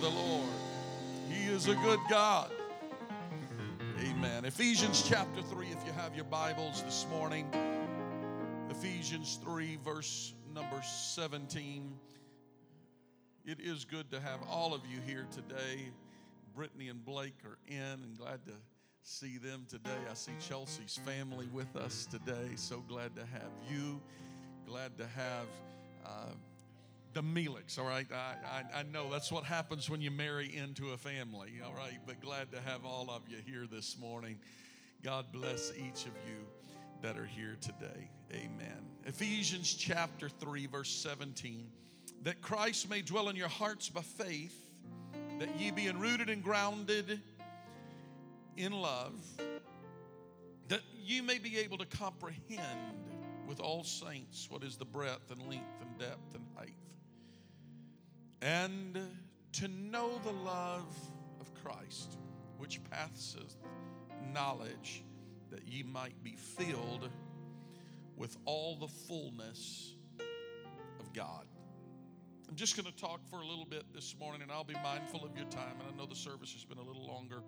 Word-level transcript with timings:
The 0.00 0.08
Lord. 0.08 0.48
He 1.28 1.44
is 1.44 1.68
a 1.68 1.74
good 1.74 2.00
God. 2.08 2.50
Amen. 4.02 4.46
Ephesians 4.46 5.06
chapter 5.06 5.42
3, 5.42 5.66
if 5.66 5.86
you 5.86 5.92
have 5.92 6.14
your 6.14 6.24
Bibles 6.24 6.82
this 6.84 7.06
morning. 7.10 7.46
Ephesians 8.70 9.38
3, 9.44 9.78
verse 9.84 10.32
number 10.54 10.80
17. 10.82 11.92
It 13.44 13.60
is 13.60 13.84
good 13.84 14.10
to 14.12 14.20
have 14.20 14.40
all 14.48 14.72
of 14.72 14.80
you 14.90 15.00
here 15.06 15.26
today. 15.30 15.90
Brittany 16.54 16.88
and 16.88 17.04
Blake 17.04 17.36
are 17.44 17.58
in, 17.68 18.02
and 18.02 18.16
glad 18.16 18.42
to 18.46 18.52
see 19.02 19.36
them 19.36 19.66
today. 19.68 19.90
I 20.10 20.14
see 20.14 20.32
Chelsea's 20.40 20.98
family 21.04 21.48
with 21.52 21.76
us 21.76 22.06
today. 22.06 22.52
So 22.56 22.82
glad 22.88 23.14
to 23.16 23.26
have 23.26 23.52
you. 23.70 24.00
Glad 24.66 24.96
to 24.96 25.06
have 25.08 25.46
uh, 26.06 26.32
the 27.12 27.22
Melix, 27.22 27.78
all 27.78 27.86
right? 27.86 28.06
I, 28.12 28.34
I, 28.76 28.80
I 28.80 28.82
know 28.84 29.10
that's 29.10 29.32
what 29.32 29.44
happens 29.44 29.90
when 29.90 30.00
you 30.00 30.10
marry 30.10 30.54
into 30.54 30.90
a 30.90 30.96
family, 30.96 31.60
all 31.64 31.74
right? 31.74 31.98
But 32.06 32.20
glad 32.20 32.52
to 32.52 32.60
have 32.60 32.84
all 32.84 33.10
of 33.10 33.22
you 33.28 33.38
here 33.44 33.66
this 33.70 33.96
morning. 33.98 34.38
God 35.02 35.26
bless 35.32 35.72
each 35.76 36.06
of 36.06 36.12
you 36.26 36.46
that 37.02 37.16
are 37.16 37.26
here 37.26 37.56
today. 37.60 38.10
Amen. 38.32 38.84
Ephesians 39.06 39.74
chapter 39.74 40.28
3, 40.28 40.66
verse 40.66 40.90
17 40.90 41.70
that 42.22 42.42
Christ 42.42 42.90
may 42.90 43.00
dwell 43.00 43.28
in 43.28 43.36
your 43.36 43.48
hearts 43.48 43.88
by 43.88 44.02
faith, 44.02 44.70
that 45.38 45.58
ye 45.58 45.70
being 45.70 45.98
rooted 45.98 46.28
and 46.28 46.42
grounded 46.42 47.20
in 48.56 48.72
love, 48.72 49.14
that 50.68 50.80
ye 51.02 51.20
may 51.20 51.38
be 51.38 51.58
able 51.58 51.78
to 51.78 51.86
comprehend 51.86 52.98
with 53.46 53.60
all 53.60 53.82
saints 53.82 54.48
what 54.50 54.62
is 54.62 54.76
the 54.76 54.84
breadth 54.84 55.30
and 55.30 55.40
length 55.48 55.80
and 55.80 55.98
depth 55.98 56.34
and 56.34 56.44
height, 56.56 56.74
and 58.42 58.98
to 59.52 59.68
know 59.68 60.18
the 60.24 60.32
love 60.32 60.96
of 61.40 61.52
Christ, 61.62 62.18
which 62.58 62.80
passeth 62.90 63.56
knowledge, 64.32 65.04
that 65.50 65.66
ye 65.66 65.82
might 65.82 66.22
be 66.22 66.36
filled 66.36 67.08
with 68.16 68.36
all 68.44 68.76
the 68.76 68.88
fullness 68.88 69.94
of 71.00 71.12
God. 71.12 71.46
I'm 72.48 72.56
just 72.56 72.76
going 72.76 72.90
to 72.90 72.96
talk 73.00 73.20
for 73.30 73.36
a 73.36 73.46
little 73.46 73.64
bit 73.64 73.84
this 73.94 74.14
morning, 74.18 74.42
and 74.42 74.50
I'll 74.50 74.64
be 74.64 74.74
mindful 74.82 75.24
of 75.24 75.36
your 75.36 75.46
time. 75.46 75.74
And 75.78 75.94
I 75.94 75.96
know 75.96 76.06
the 76.06 76.16
service 76.16 76.52
has 76.52 76.64
been 76.64 76.78
a 76.78 76.82
little 76.82 77.06
longer 77.06 77.42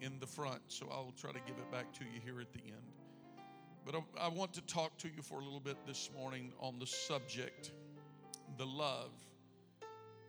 in 0.00 0.18
the 0.20 0.26
front, 0.26 0.60
so 0.68 0.86
I'll 0.90 1.14
try 1.18 1.32
to 1.32 1.40
give 1.46 1.56
it 1.56 1.70
back 1.72 1.92
to 1.94 2.04
you 2.04 2.20
here 2.22 2.40
at 2.40 2.52
the 2.52 2.60
end. 2.60 2.92
But 3.84 4.02
I, 4.20 4.28
want 4.28 4.52
to 4.54 4.60
talk 4.62 4.98
to 4.98 5.08
you 5.08 5.22
for 5.22 5.40
a 5.40 5.44
little 5.44 5.60
bit 5.60 5.76
this 5.86 6.10
morning 6.14 6.52
on 6.60 6.78
the 6.78 6.86
subject 6.86 7.70
the 8.58 8.66
love 8.66 9.12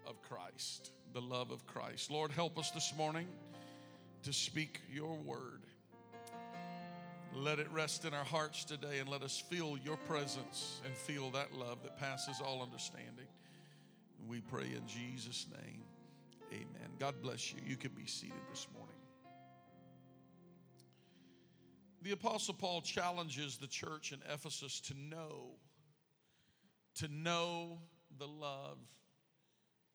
of 0.07 0.21
Christ. 0.21 0.91
The 1.13 1.21
love 1.21 1.51
of 1.51 1.65
Christ. 1.65 2.11
Lord, 2.11 2.31
help 2.31 2.57
us 2.57 2.71
this 2.71 2.93
morning 2.97 3.27
to 4.23 4.33
speak 4.33 4.81
your 4.91 5.15
word. 5.15 5.63
Let 7.33 7.59
it 7.59 7.67
rest 7.71 8.05
in 8.05 8.13
our 8.13 8.23
hearts 8.23 8.63
today 8.63 8.99
and 8.99 9.09
let 9.09 9.21
us 9.21 9.43
feel 9.49 9.77
your 9.83 9.97
presence 9.97 10.81
and 10.85 10.93
feel 10.95 11.29
that 11.31 11.53
love 11.53 11.83
that 11.83 11.97
passes 11.97 12.41
all 12.41 12.61
understanding. 12.61 13.27
We 14.27 14.41
pray 14.41 14.65
in 14.65 14.87
Jesus' 14.87 15.47
name. 15.51 15.83
Amen. 16.51 16.89
God 16.99 17.15
bless 17.21 17.53
you. 17.53 17.59
You 17.65 17.75
can 17.75 17.91
be 17.91 18.05
seated 18.05 18.41
this 18.49 18.67
morning. 18.73 18.95
The 22.01 22.11
Apostle 22.11 22.53
Paul 22.53 22.81
challenges 22.81 23.57
the 23.57 23.67
church 23.67 24.13
in 24.13 24.19
Ephesus 24.31 24.79
to 24.81 24.93
know, 24.93 25.51
to 26.95 27.07
know 27.09 27.79
the 28.17 28.27
love 28.27 28.77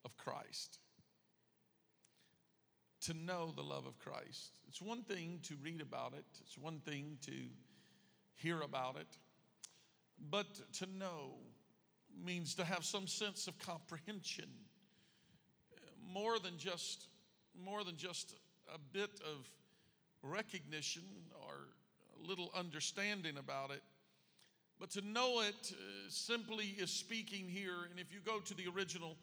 of 0.04 0.16
Christ. 0.16 0.78
To 3.02 3.14
know 3.14 3.52
the 3.54 3.62
love 3.62 3.86
of 3.86 3.98
Christ. 3.98 4.58
It's 4.68 4.80
one 4.80 5.02
thing 5.02 5.40
to 5.44 5.54
read 5.62 5.80
about 5.80 6.14
it, 6.14 6.24
it's 6.40 6.56
one 6.56 6.80
thing 6.80 7.18
to 7.22 7.32
hear 8.34 8.60
about 8.60 8.96
it, 8.96 9.18
but 10.30 10.46
to 10.74 10.86
know 10.86 11.34
means 12.24 12.54
to 12.54 12.64
have 12.64 12.84
some 12.84 13.06
sense 13.06 13.46
of 13.48 13.58
comprehension. 13.58 14.48
More 16.12 16.38
than 16.38 16.58
just 16.58 17.06
more 17.64 17.84
than 17.84 17.96
just 17.96 18.34
a 18.74 18.78
bit 18.78 19.10
of 19.24 19.48
recognition 20.22 21.02
or 21.34 21.54
a 22.22 22.26
little 22.26 22.50
understanding 22.56 23.36
about 23.36 23.70
it. 23.70 23.82
But 24.78 24.90
to 24.92 25.06
know 25.06 25.40
it 25.40 25.72
uh, 25.72 25.76
simply 26.08 26.74
is 26.78 26.90
speaking 26.90 27.48
here. 27.48 27.84
And 27.90 28.00
if 28.00 28.12
you 28.12 28.20
go 28.24 28.40
to 28.40 28.54
the 28.54 28.64
original 28.74 29.16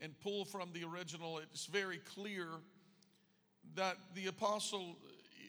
and 0.00 0.18
pull 0.20 0.44
from 0.44 0.70
the 0.72 0.84
original 0.84 1.38
it's 1.38 1.66
very 1.66 1.98
clear 2.14 2.46
that 3.74 3.96
the 4.14 4.26
apostle 4.26 4.96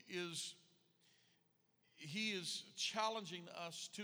is 0.09 0.55
he 1.97 2.31
is 2.31 2.63
challenging 2.75 3.43
us 3.65 3.89
to 3.93 4.03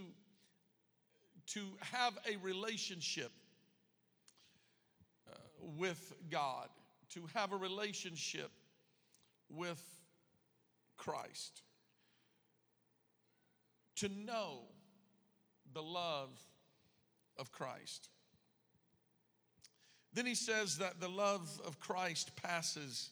to 1.48 1.62
have 1.80 2.18
a 2.32 2.38
relationship 2.38 3.32
uh, 5.30 5.36
with 5.78 6.14
God, 6.30 6.70
to 7.10 7.22
have 7.34 7.52
a 7.52 7.58
relationship 7.58 8.52
with 9.50 9.84
Christ, 10.98 11.64
to 13.98 14.08
know 14.08 14.62
the 15.74 15.82
love 15.82 16.30
of 17.38 17.52
Christ. 17.52 18.10
Then 20.14 20.26
he 20.26 20.36
says 20.36 20.78
that 20.78 21.00
the 21.00 21.08
love 21.08 21.62
of 21.66 21.80
Christ 21.80 22.36
passes 22.36 23.12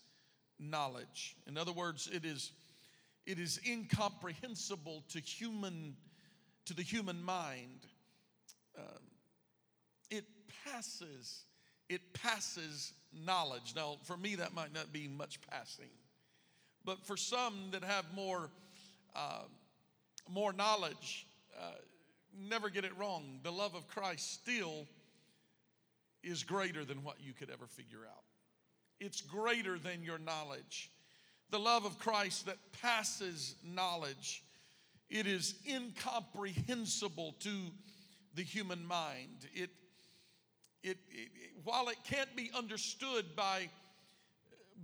knowledge. 0.59 1.35
In 1.47 1.57
other 1.57 1.71
words, 1.71 2.09
it 2.11 2.25
is, 2.25 2.51
it 3.25 3.39
is 3.39 3.59
incomprehensible 3.65 5.03
to 5.09 5.19
human 5.19 5.95
to 6.65 6.75
the 6.75 6.83
human 6.83 7.23
mind. 7.23 7.87
Uh, 8.77 8.99
it 10.11 10.25
passes 10.65 11.45
it 11.89 12.13
passes 12.13 12.93
knowledge. 13.25 13.73
Now, 13.75 13.97
for 14.03 14.15
me, 14.15 14.35
that 14.35 14.53
might 14.53 14.73
not 14.73 14.93
be 14.93 15.07
much 15.07 15.39
passing, 15.49 15.89
but 16.85 17.03
for 17.03 17.17
some 17.17 17.71
that 17.71 17.83
have 17.83 18.05
more 18.15 18.51
uh, 19.15 19.41
more 20.29 20.53
knowledge, 20.53 21.25
uh, 21.59 21.71
never 22.37 22.69
get 22.69 22.85
it 22.85 22.95
wrong. 22.97 23.39
The 23.41 23.51
love 23.51 23.73
of 23.73 23.87
Christ 23.87 24.31
still 24.31 24.85
is 26.23 26.43
greater 26.43 26.85
than 26.85 27.03
what 27.03 27.17
you 27.21 27.33
could 27.33 27.49
ever 27.49 27.65
figure 27.67 28.05
out. 28.05 28.23
It's 28.99 29.21
greater 29.21 29.79
than 29.79 30.03
your 30.03 30.17
knowledge. 30.17 30.91
The 31.51 31.59
love 31.59 31.85
of 31.85 31.97
Christ 31.99 32.45
that 32.45 32.57
passes 32.81 33.55
knowledge. 33.63 34.43
It 35.09 35.25
is 35.25 35.55
incomprehensible 35.67 37.35
to 37.39 37.49
the 38.35 38.43
human 38.43 38.85
mind. 38.85 39.47
It, 39.53 39.69
it, 40.83 40.97
it, 41.09 41.29
while 41.63 41.89
it 41.89 41.97
can't 42.03 42.35
be 42.35 42.51
understood 42.55 43.35
by, 43.35 43.69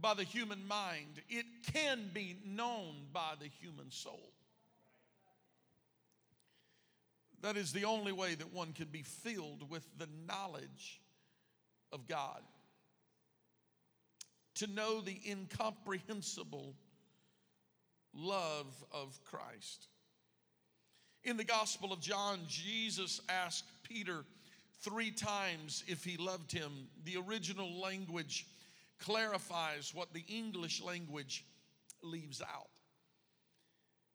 by 0.02 0.14
the 0.14 0.24
human 0.24 0.66
mind, 0.68 1.22
it 1.30 1.46
can 1.74 2.10
be 2.14 2.38
known 2.46 2.96
by 3.14 3.34
the 3.40 3.48
human 3.48 3.92
soul. 3.92 4.32
That 7.42 7.58
is 7.58 7.72
the 7.72 7.86
only 7.86 8.12
way 8.12 8.34
that 8.34 8.52
one 8.52 8.74
can 8.74 8.88
be 8.88 9.04
filled 9.04 9.70
with 9.70 9.86
the 10.00 10.08
knowledge 10.28 11.00
of 11.92 12.08
God. 12.08 12.42
To 14.56 14.68
know 14.68 15.02
the 15.02 15.20
incomprehensible 15.30 16.76
love 18.14 18.84
of 18.92 19.20
Christ. 19.26 19.88
In 21.24 21.38
the 21.38 21.44
Gospel 21.44 21.92
of 21.92 22.00
John, 22.00 22.40
Jesus 22.48 23.20
asked 23.28 23.66
Peter 23.84 24.24
three 24.82 25.12
times 25.12 25.84
if 25.88 26.04
he 26.04 26.18
loved 26.18 26.52
him. 26.52 26.72
The 27.04 27.18
original 27.28 27.82
language 27.82 28.46
clarifies 29.00 29.92
what 29.94 30.14
the 30.14 30.24
English 30.28 30.82
language 30.82 31.44
leaves 32.02 32.42
out. 32.42 32.70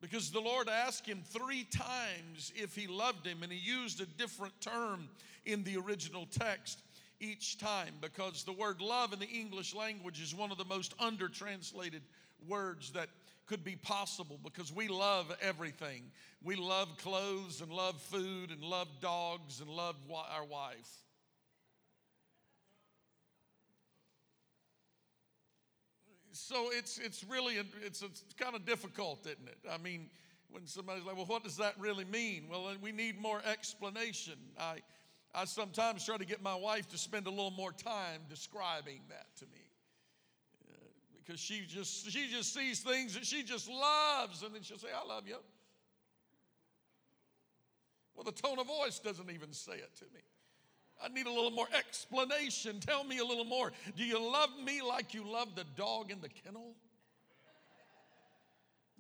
Because 0.01 0.31
the 0.31 0.41
Lord 0.41 0.69
asked 0.69 1.05
him 1.05 1.23
three 1.27 1.65
times 1.65 2.53
if 2.57 2.75
he 2.75 2.87
loved 2.87 3.27
him, 3.27 3.43
and 3.43 3.53
he 3.53 3.59
used 3.59 4.01
a 4.01 4.07
different 4.07 4.59
term 4.61 5.09
in 5.45 5.63
the 5.65 5.77
original 5.77 6.27
text 6.27 6.81
each 7.21 7.59
time 7.59 7.95
because 8.01 8.45
the 8.45 8.53
word 8.53 8.81
love 8.81 9.13
in 9.13 9.19
the 9.19 9.29
English 9.29 9.75
language 9.75 10.21
is 10.21 10.35
one 10.35 10.51
of 10.51 10.59
the 10.59 10.65
most 10.65 10.95
under 10.99 11.29
translated 11.29 12.03
words 12.49 12.93
that 12.93 13.09
could 13.47 13.65
be 13.65 13.77
possible 13.77 14.39
because 14.43 14.73
we 14.73 14.89
love 14.89 15.35
everything. 15.43 16.03
We 16.43 16.57
love 16.57 16.97
clothes 16.99 17.61
and 17.61 17.71
love 17.71 18.01
food 18.01 18.51
and 18.51 18.63
love 18.63 18.89
dogs 19.01 19.61
and 19.61 19.69
love 19.69 19.97
our 20.11 20.45
wife. 20.45 20.89
So 26.33 26.71
it's, 26.73 26.99
it's 26.99 27.25
really, 27.25 27.57
it's, 27.85 28.03
it's 28.03 28.25
kind 28.39 28.55
of 28.55 28.65
difficult, 28.65 29.21
isn't 29.27 29.49
it? 29.49 29.59
I 29.71 29.79
mean, 29.79 30.09
when 30.51 30.67
somebody's 30.67 31.05
like, 31.05 31.17
well, 31.17 31.27
what 31.27 31.45
does 31.45 31.57
that 31.59 31.75
really 31.79 32.05
mean? 32.05 32.47
Well, 32.51 32.73
we 32.81 32.93
need 32.93 33.21
more 33.21 33.43
explanation. 33.45 34.35
I, 34.59 34.79
I 35.35 35.45
sometimes 35.45 36.05
try 36.05 36.17
to 36.17 36.25
get 36.25 36.43
my 36.43 36.55
wife 36.55 36.89
to 36.89 36.99
spend 36.99 37.27
a 37.27 37.31
little 37.31 37.53
more 37.53 37.73
time 37.73 38.23
describing 38.29 39.01
that 39.09 39.27
to 39.39 39.45
me. 39.47 39.63
Uh, 40.69 40.75
because 41.19 41.41
she 41.41 41.65
just 41.67 42.11
she 42.11 42.29
just 42.29 42.53
sees 42.53 42.81
things 42.81 43.15
that 43.15 43.25
she 43.25 43.43
just 43.43 43.69
loves 43.69 44.43
and 44.43 44.55
then 44.55 44.63
she'll 44.63 44.79
say 44.79 44.89
i 44.95 45.07
love 45.07 45.29
you. 45.29 45.37
Well 48.15 48.25
the 48.25 48.33
tone 48.33 48.59
of 48.59 48.67
voice 48.67 48.99
doesn't 48.99 49.31
even 49.31 49.53
say 49.53 49.75
it 49.75 49.95
to 49.99 50.05
me. 50.13 50.21
I 51.03 51.09
need 51.09 51.27
a 51.27 51.33
little 51.33 51.53
more 51.53 51.69
explanation. 51.79 52.81
Tell 52.81 53.05
me 53.05 53.19
a 53.19 53.25
little 53.25 53.45
more. 53.45 53.73
Do 53.97 54.05
you 54.05 54.21
love 54.21 54.51
me 54.63 54.83
like 54.83 55.15
you 55.15 55.25
love 55.25 55.55
the 55.55 55.65
dog 55.77 56.11
in 56.11 56.21
the 56.21 56.29
kennel 56.29 56.75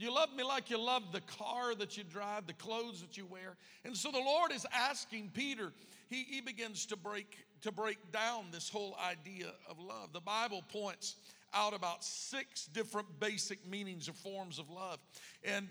you 0.02 0.14
love 0.14 0.34
me 0.34 0.42
like 0.42 0.70
you 0.70 0.78
love 0.78 1.12
the 1.12 1.20
car 1.22 1.74
that 1.74 1.96
you 1.96 2.04
drive 2.04 2.46
the 2.46 2.52
clothes 2.54 3.00
that 3.00 3.16
you 3.16 3.26
wear 3.26 3.56
and 3.84 3.96
so 3.96 4.10
the 4.10 4.18
lord 4.18 4.52
is 4.52 4.66
asking 4.72 5.30
peter 5.34 5.72
he, 6.08 6.24
he 6.24 6.40
begins 6.40 6.86
to 6.86 6.96
break 6.96 7.36
to 7.60 7.70
break 7.70 7.98
down 8.12 8.44
this 8.50 8.68
whole 8.68 8.96
idea 9.04 9.52
of 9.68 9.78
love 9.78 10.12
the 10.12 10.20
bible 10.20 10.62
points 10.72 11.16
out 11.52 11.74
about 11.74 12.04
six 12.04 12.66
different 12.66 13.06
basic 13.18 13.66
meanings 13.68 14.08
or 14.08 14.12
forms 14.12 14.58
of 14.58 14.70
love. 14.70 14.98
And 15.44 15.68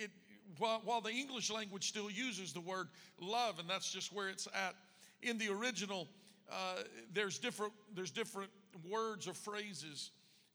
it, 0.00 0.10
while, 0.58 0.82
while 0.84 1.00
the 1.00 1.10
English 1.10 1.50
language 1.50 1.88
still 1.88 2.10
uses 2.10 2.52
the 2.52 2.60
word 2.60 2.88
love, 3.20 3.58
and 3.58 3.68
that's 3.68 3.90
just 3.90 4.12
where 4.12 4.28
it's 4.28 4.46
at, 4.48 4.74
in 5.22 5.38
the 5.38 5.48
original, 5.48 6.08
uh, 6.50 6.82
there's, 7.12 7.38
different, 7.38 7.72
there's 7.94 8.10
different 8.10 8.50
words 8.88 9.26
or 9.26 9.32
phrases. 9.32 10.10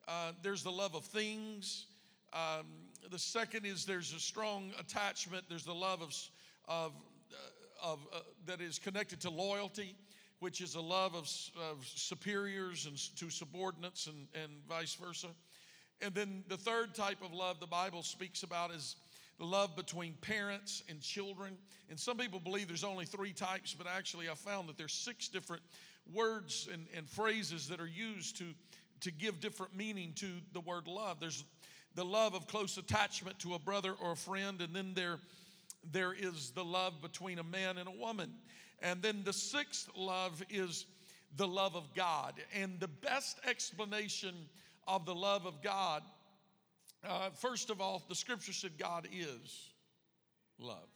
Uh, 0.07 0.31
there's 0.43 0.63
the 0.63 0.71
love 0.71 0.95
of 0.95 1.05
things. 1.05 1.87
Um, 2.33 2.65
the 3.11 3.19
second 3.19 3.65
is 3.65 3.85
there's 3.85 4.13
a 4.13 4.19
strong 4.19 4.71
attachment. 4.79 5.45
There's 5.49 5.65
the 5.65 5.73
love 5.73 6.01
of, 6.01 6.13
of, 6.67 6.91
uh, 7.31 7.91
of 7.91 7.99
uh, 8.13 8.19
that 8.45 8.61
is 8.61 8.79
connected 8.79 9.21
to 9.21 9.29
loyalty 9.29 9.95
which 10.39 10.61
is 10.61 10.75
a 10.75 10.81
love 10.81 11.15
of, 11.15 11.29
of 11.71 11.85
superiors 11.85 12.85
and 12.85 12.97
to 13.15 13.29
subordinates 13.29 14.07
and, 14.07 14.27
and 14.35 14.51
vice 14.69 14.95
versa. 14.95 15.27
And 16.01 16.13
then 16.13 16.43
the 16.47 16.57
third 16.57 16.93
type 16.93 17.23
of 17.23 17.33
love 17.33 17.59
the 17.59 17.67
Bible 17.67 18.03
speaks 18.03 18.43
about 18.43 18.71
is 18.71 18.97
the 19.39 19.45
love 19.45 19.75
between 19.75 20.13
parents 20.21 20.83
and 20.89 21.01
children. 21.01 21.57
And 21.89 21.99
some 21.99 22.17
people 22.17 22.39
believe 22.39 22.67
there's 22.67 22.83
only 22.83 23.05
three 23.05 23.33
types, 23.33 23.73
but 23.73 23.87
actually 23.87 24.29
I 24.29 24.35
found 24.35 24.69
that 24.69 24.77
there's 24.77 24.93
six 24.93 25.27
different 25.27 25.63
words 26.13 26.69
and, 26.71 26.85
and 26.95 27.09
phrases 27.09 27.67
that 27.69 27.79
are 27.79 27.87
used 27.87 28.37
to, 28.37 28.45
to 29.01 29.11
give 29.11 29.39
different 29.39 29.75
meaning 29.75 30.13
to 30.17 30.27
the 30.53 30.61
word 30.61 30.87
love. 30.87 31.19
There's 31.19 31.43
the 31.97 32.05
love 32.05 32.35
of 32.35 32.45
close 32.45 32.77
attachment 32.77 33.39
to 33.39 33.55
a 33.55 33.59
brother 33.59 33.95
or 33.99 34.11
a 34.11 34.15
friend, 34.15 34.61
and 34.61 34.75
then 34.75 34.93
there, 34.93 35.17
there 35.91 36.13
is 36.13 36.51
the 36.51 36.63
love 36.63 37.01
between 37.01 37.39
a 37.39 37.43
man 37.43 37.79
and 37.79 37.89
a 37.89 37.91
woman. 37.91 38.31
And 38.83 39.01
then 39.01 39.23
the 39.25 39.33
sixth 39.33 39.89
love 39.97 40.43
is 40.47 40.85
the 41.37 41.47
love 41.47 41.75
of 41.75 41.91
God. 41.95 42.35
And 42.53 42.79
the 42.79 42.87
best 42.87 43.39
explanation 43.47 44.35
of 44.87 45.07
the 45.07 45.15
love 45.15 45.47
of 45.47 45.63
God, 45.63 46.03
uh, 47.03 47.31
first 47.31 47.71
of 47.71 47.81
all, 47.81 48.03
the 48.07 48.15
scripture 48.15 48.53
said 48.53 48.77
God 48.77 49.07
is 49.11 49.71
love. 50.59 50.87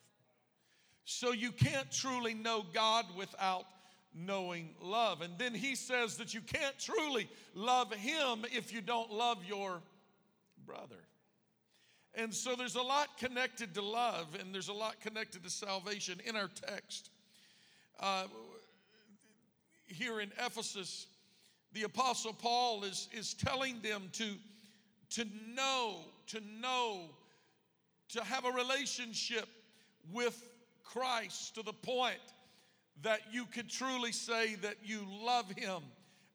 So 1.05 1.31
you 1.31 1.51
can't 1.51 1.91
truly 1.91 2.35
know 2.35 2.63
God 2.75 3.05
without 3.17 3.65
knowing 4.13 4.75
love. 4.79 5.21
And 5.21 5.33
then 5.39 5.55
he 5.55 5.73
says 5.73 6.17
that 6.17 6.35
you 6.35 6.41
can't 6.41 6.77
truly 6.77 7.27
love 7.55 7.91
him 7.91 8.45
if 8.55 8.71
you 8.71 8.81
don't 8.81 9.11
love 9.11 9.39
your 9.47 9.81
brother. 10.65 11.03
And 12.13 12.33
so 12.33 12.55
there's 12.55 12.75
a 12.75 12.81
lot 12.81 13.17
connected 13.17 13.73
to 13.75 13.81
love 13.81 14.35
and 14.39 14.53
there's 14.53 14.67
a 14.67 14.73
lot 14.73 14.99
connected 14.99 15.43
to 15.43 15.49
salvation 15.49 16.19
in 16.25 16.35
our 16.35 16.49
text. 16.49 17.09
Uh, 17.99 18.25
here 19.87 20.19
in 20.19 20.31
Ephesus, 20.43 21.07
the 21.73 21.83
Apostle 21.83 22.33
Paul 22.33 22.83
is, 22.83 23.07
is 23.13 23.33
telling 23.33 23.79
them 23.81 24.09
to, 24.13 24.35
to 25.11 25.25
know, 25.55 25.99
to 26.27 26.41
know, 26.59 27.09
to 28.09 28.23
have 28.23 28.45
a 28.45 28.51
relationship 28.51 29.47
with 30.11 30.43
Christ 30.83 31.55
to 31.55 31.63
the 31.63 31.73
point 31.73 32.19
that 33.03 33.21
you 33.31 33.45
could 33.45 33.69
truly 33.69 34.11
say 34.11 34.55
that 34.55 34.75
you 34.83 35.05
love 35.23 35.49
Him 35.51 35.81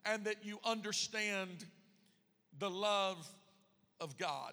and 0.04 0.24
that 0.24 0.44
you 0.44 0.58
understand 0.64 1.66
the 2.58 2.70
love 2.70 3.28
of 4.00 4.16
God. 4.18 4.52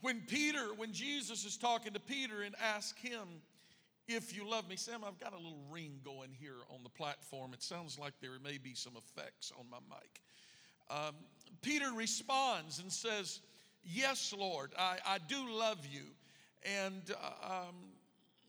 When 0.00 0.20
Peter, 0.26 0.74
when 0.76 0.92
Jesus 0.92 1.44
is 1.44 1.56
talking 1.56 1.92
to 1.92 2.00
Peter 2.00 2.42
and 2.42 2.54
asks 2.60 3.00
him, 3.00 3.28
if 4.08 4.36
you 4.36 4.48
love 4.48 4.68
me, 4.68 4.76
Sam, 4.76 5.04
I've 5.06 5.18
got 5.20 5.32
a 5.32 5.36
little 5.36 5.62
ring 5.70 6.00
going 6.04 6.30
here 6.38 6.56
on 6.70 6.82
the 6.82 6.88
platform. 6.88 7.52
It 7.54 7.62
sounds 7.62 7.98
like 7.98 8.14
there 8.20 8.30
may 8.42 8.58
be 8.58 8.74
some 8.74 8.94
effects 8.96 9.52
on 9.58 9.66
my 9.70 9.78
mic. 9.88 10.20
Um, 10.90 11.14
Peter 11.62 11.92
responds 11.94 12.80
and 12.80 12.92
says, 12.92 13.40
Yes, 13.84 14.34
Lord, 14.36 14.72
I, 14.78 14.98
I 15.06 15.18
do 15.26 15.48
love 15.50 15.78
you. 15.90 16.02
And 16.64 17.02
uh, 17.10 17.66
um, 17.68 17.76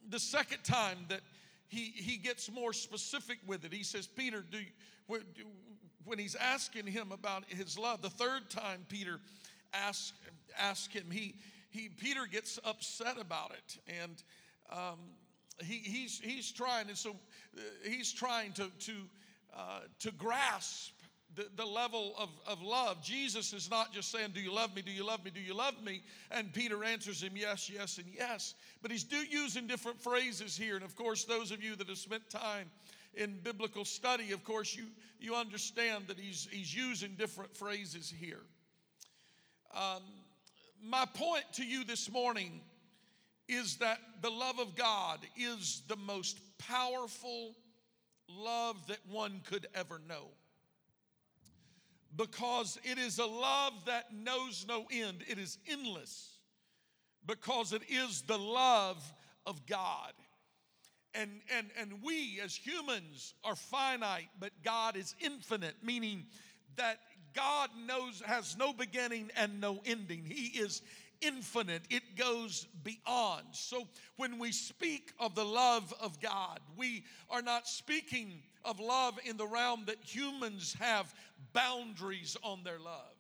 the 0.09 0.19
second 0.19 0.63
time 0.63 0.97
that 1.09 1.21
he, 1.67 1.91
he 1.95 2.17
gets 2.17 2.51
more 2.51 2.73
specific 2.73 3.39
with 3.47 3.65
it, 3.65 3.73
he 3.73 3.83
says, 3.83 4.05
Peter, 4.05 4.43
do, 4.51 4.59
you, 4.59 5.45
when 6.05 6.19
he's 6.19 6.35
asking 6.35 6.87
him 6.87 7.11
about 7.11 7.45
his 7.47 7.77
love, 7.77 8.01
the 8.01 8.09
third 8.09 8.49
time 8.49 8.85
Peter 8.89 9.19
asks 9.73 10.13
ask 10.57 10.91
him, 10.91 11.09
he, 11.11 11.35
he, 11.69 11.89
Peter 11.89 12.25
gets 12.31 12.59
upset 12.63 13.19
about 13.19 13.51
it. 13.51 13.77
And 13.87 14.23
um, 14.71 14.99
he, 15.63 15.75
he's, 15.77 16.19
he's 16.19 16.51
trying, 16.51 16.87
and 16.87 16.97
so 16.97 17.11
uh, 17.11 17.61
he's 17.83 18.11
trying 18.11 18.53
to, 18.53 18.69
to, 18.79 18.93
uh, 19.55 19.79
to 19.99 20.11
grasp 20.11 20.93
the, 21.35 21.47
the 21.55 21.65
level 21.65 22.13
of, 22.17 22.29
of 22.47 22.61
love. 22.61 23.01
Jesus 23.01 23.53
is 23.53 23.69
not 23.69 23.91
just 23.91 24.11
saying, 24.11 24.31
Do 24.33 24.41
you 24.41 24.53
love 24.53 24.75
me? 24.75 24.81
Do 24.83 24.91
you 24.91 25.05
love 25.05 25.23
me? 25.25 25.31
Do 25.31 25.41
you 25.41 25.55
love 25.55 25.81
me? 25.83 26.03
And 26.29 26.53
Peter 26.53 26.83
answers 26.83 27.23
him, 27.23 27.31
Yes, 27.35 27.69
yes, 27.69 27.97
and 27.97 28.07
yes. 28.15 28.53
But 28.81 28.91
he's 28.91 29.03
do, 29.03 29.17
using 29.29 29.65
different 29.65 29.99
phrases 29.99 30.55
here. 30.55 30.75
And 30.75 30.83
of 30.83 30.95
course, 30.95 31.25
those 31.25 31.51
of 31.51 31.63
you 31.63 31.75
that 31.75 31.87
have 31.87 31.97
spent 31.97 32.29
time 32.29 32.69
in 33.15 33.39
biblical 33.43 33.85
study, 33.85 34.31
of 34.31 34.43
course, 34.43 34.75
you, 34.75 34.85
you 35.19 35.35
understand 35.35 36.05
that 36.07 36.19
he's, 36.19 36.47
he's 36.51 36.75
using 36.75 37.15
different 37.17 37.55
phrases 37.55 38.13
here. 38.15 38.41
Um, 39.75 40.03
my 40.81 41.05
point 41.05 41.45
to 41.53 41.65
you 41.65 41.83
this 41.83 42.11
morning 42.11 42.61
is 43.47 43.77
that 43.77 43.99
the 44.21 44.29
love 44.29 44.59
of 44.59 44.75
God 44.75 45.19
is 45.35 45.81
the 45.87 45.95
most 45.95 46.39
powerful 46.57 47.55
love 48.29 48.75
that 48.87 48.99
one 49.09 49.41
could 49.45 49.67
ever 49.75 49.99
know. 50.07 50.27
Because 52.15 52.79
it 52.83 52.97
is 52.97 53.17
a 53.19 53.25
love 53.25 53.73
that 53.85 54.13
knows 54.13 54.65
no 54.67 54.85
end, 54.91 55.23
it 55.27 55.39
is 55.39 55.57
endless. 55.67 56.37
Because 57.25 57.73
it 57.73 57.81
is 57.89 58.21
the 58.21 58.37
love 58.37 59.01
of 59.45 59.65
God. 59.65 60.13
And, 61.15 61.31
and, 61.55 61.67
and 61.79 62.01
we 62.03 62.39
as 62.43 62.55
humans 62.55 63.33
are 63.43 63.55
finite, 63.55 64.29
but 64.39 64.51
God 64.63 64.95
is 64.95 65.15
infinite, 65.19 65.75
meaning 65.83 66.25
that 66.75 66.99
God 67.33 67.69
knows 67.87 68.21
has 68.25 68.57
no 68.57 68.73
beginning 68.73 69.31
and 69.35 69.59
no 69.59 69.81
ending. 69.85 70.23
He 70.25 70.59
is 70.59 70.81
infinite, 71.21 71.83
it 71.89 72.15
goes 72.17 72.67
beyond. 72.83 73.45
So 73.51 73.87
when 74.17 74.39
we 74.39 74.51
speak 74.51 75.13
of 75.19 75.35
the 75.35 75.45
love 75.45 75.93
of 76.01 76.19
God, 76.19 76.59
we 76.75 77.05
are 77.29 77.41
not 77.41 77.67
speaking 77.67 78.41
of 78.65 78.79
love 78.79 79.17
in 79.25 79.37
the 79.37 79.47
realm 79.47 79.83
that 79.87 79.97
humans 80.03 80.75
have 80.79 81.13
boundaries 81.53 82.35
on 82.43 82.63
their 82.63 82.79
love. 82.79 83.15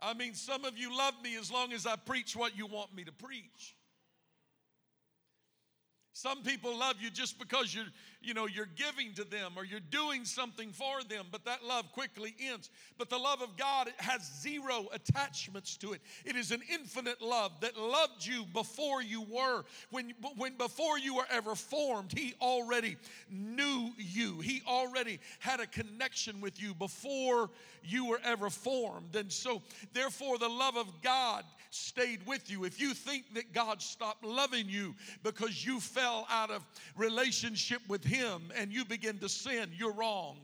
I 0.00 0.14
mean, 0.14 0.34
some 0.34 0.64
of 0.64 0.76
you 0.76 0.96
love 0.96 1.14
me 1.22 1.36
as 1.36 1.50
long 1.50 1.72
as 1.72 1.86
I 1.86 1.96
preach 1.96 2.34
what 2.34 2.56
you 2.56 2.66
want 2.66 2.94
me 2.94 3.04
to 3.04 3.12
preach. 3.12 3.76
Some 6.12 6.42
people 6.42 6.78
love 6.78 6.96
you 7.00 7.10
just 7.10 7.38
because 7.38 7.74
you're, 7.74 7.86
you 8.24 8.34
know, 8.34 8.46
you're 8.46 8.68
giving 8.76 9.12
to 9.14 9.24
them 9.24 9.52
or 9.56 9.64
you're 9.64 9.80
doing 9.80 10.24
something 10.24 10.72
for 10.72 11.02
them, 11.08 11.26
but 11.30 11.44
that 11.44 11.64
love 11.64 11.90
quickly 11.92 12.34
ends. 12.40 12.70
But 12.98 13.10
the 13.10 13.18
love 13.18 13.42
of 13.42 13.56
God 13.56 13.92
has 13.98 14.22
zero 14.40 14.86
attachments 14.92 15.76
to 15.78 15.92
it. 15.92 16.00
It 16.24 16.36
is 16.36 16.50
an 16.50 16.62
infinite 16.72 17.20
love 17.20 17.52
that 17.60 17.76
loved 17.76 18.24
you 18.24 18.44
before 18.52 19.02
you 19.02 19.22
were. 19.22 19.64
When, 19.90 20.12
when 20.36 20.56
before 20.56 20.98
you 20.98 21.16
were 21.16 21.26
ever 21.30 21.54
formed, 21.54 22.12
He 22.12 22.34
already 22.40 22.96
knew 23.30 23.90
you. 23.98 24.40
He 24.40 24.62
already 24.66 25.18
had 25.38 25.60
a 25.60 25.66
connection 25.66 26.40
with 26.40 26.60
you 26.60 26.74
before 26.74 27.50
you 27.82 28.06
were 28.06 28.20
ever 28.24 28.50
formed. 28.50 29.16
And 29.16 29.32
so, 29.32 29.62
therefore, 29.92 30.38
the 30.38 30.48
love 30.48 30.76
of 30.76 30.86
God 31.02 31.44
stayed 31.70 32.26
with 32.26 32.50
you. 32.50 32.64
If 32.64 32.80
you 32.80 32.94
think 32.94 33.34
that 33.34 33.52
God 33.52 33.80
stopped 33.80 34.24
loving 34.24 34.68
you 34.68 34.94
because 35.22 35.64
you 35.64 35.80
fell 35.80 36.26
out 36.30 36.50
of 36.50 36.64
relationship 36.96 37.80
with 37.88 38.04
Him 38.04 38.11
and 38.20 38.72
you 38.72 38.84
begin 38.84 39.18
to 39.18 39.28
sin, 39.28 39.70
you're 39.76 39.92
wrong. 39.92 40.38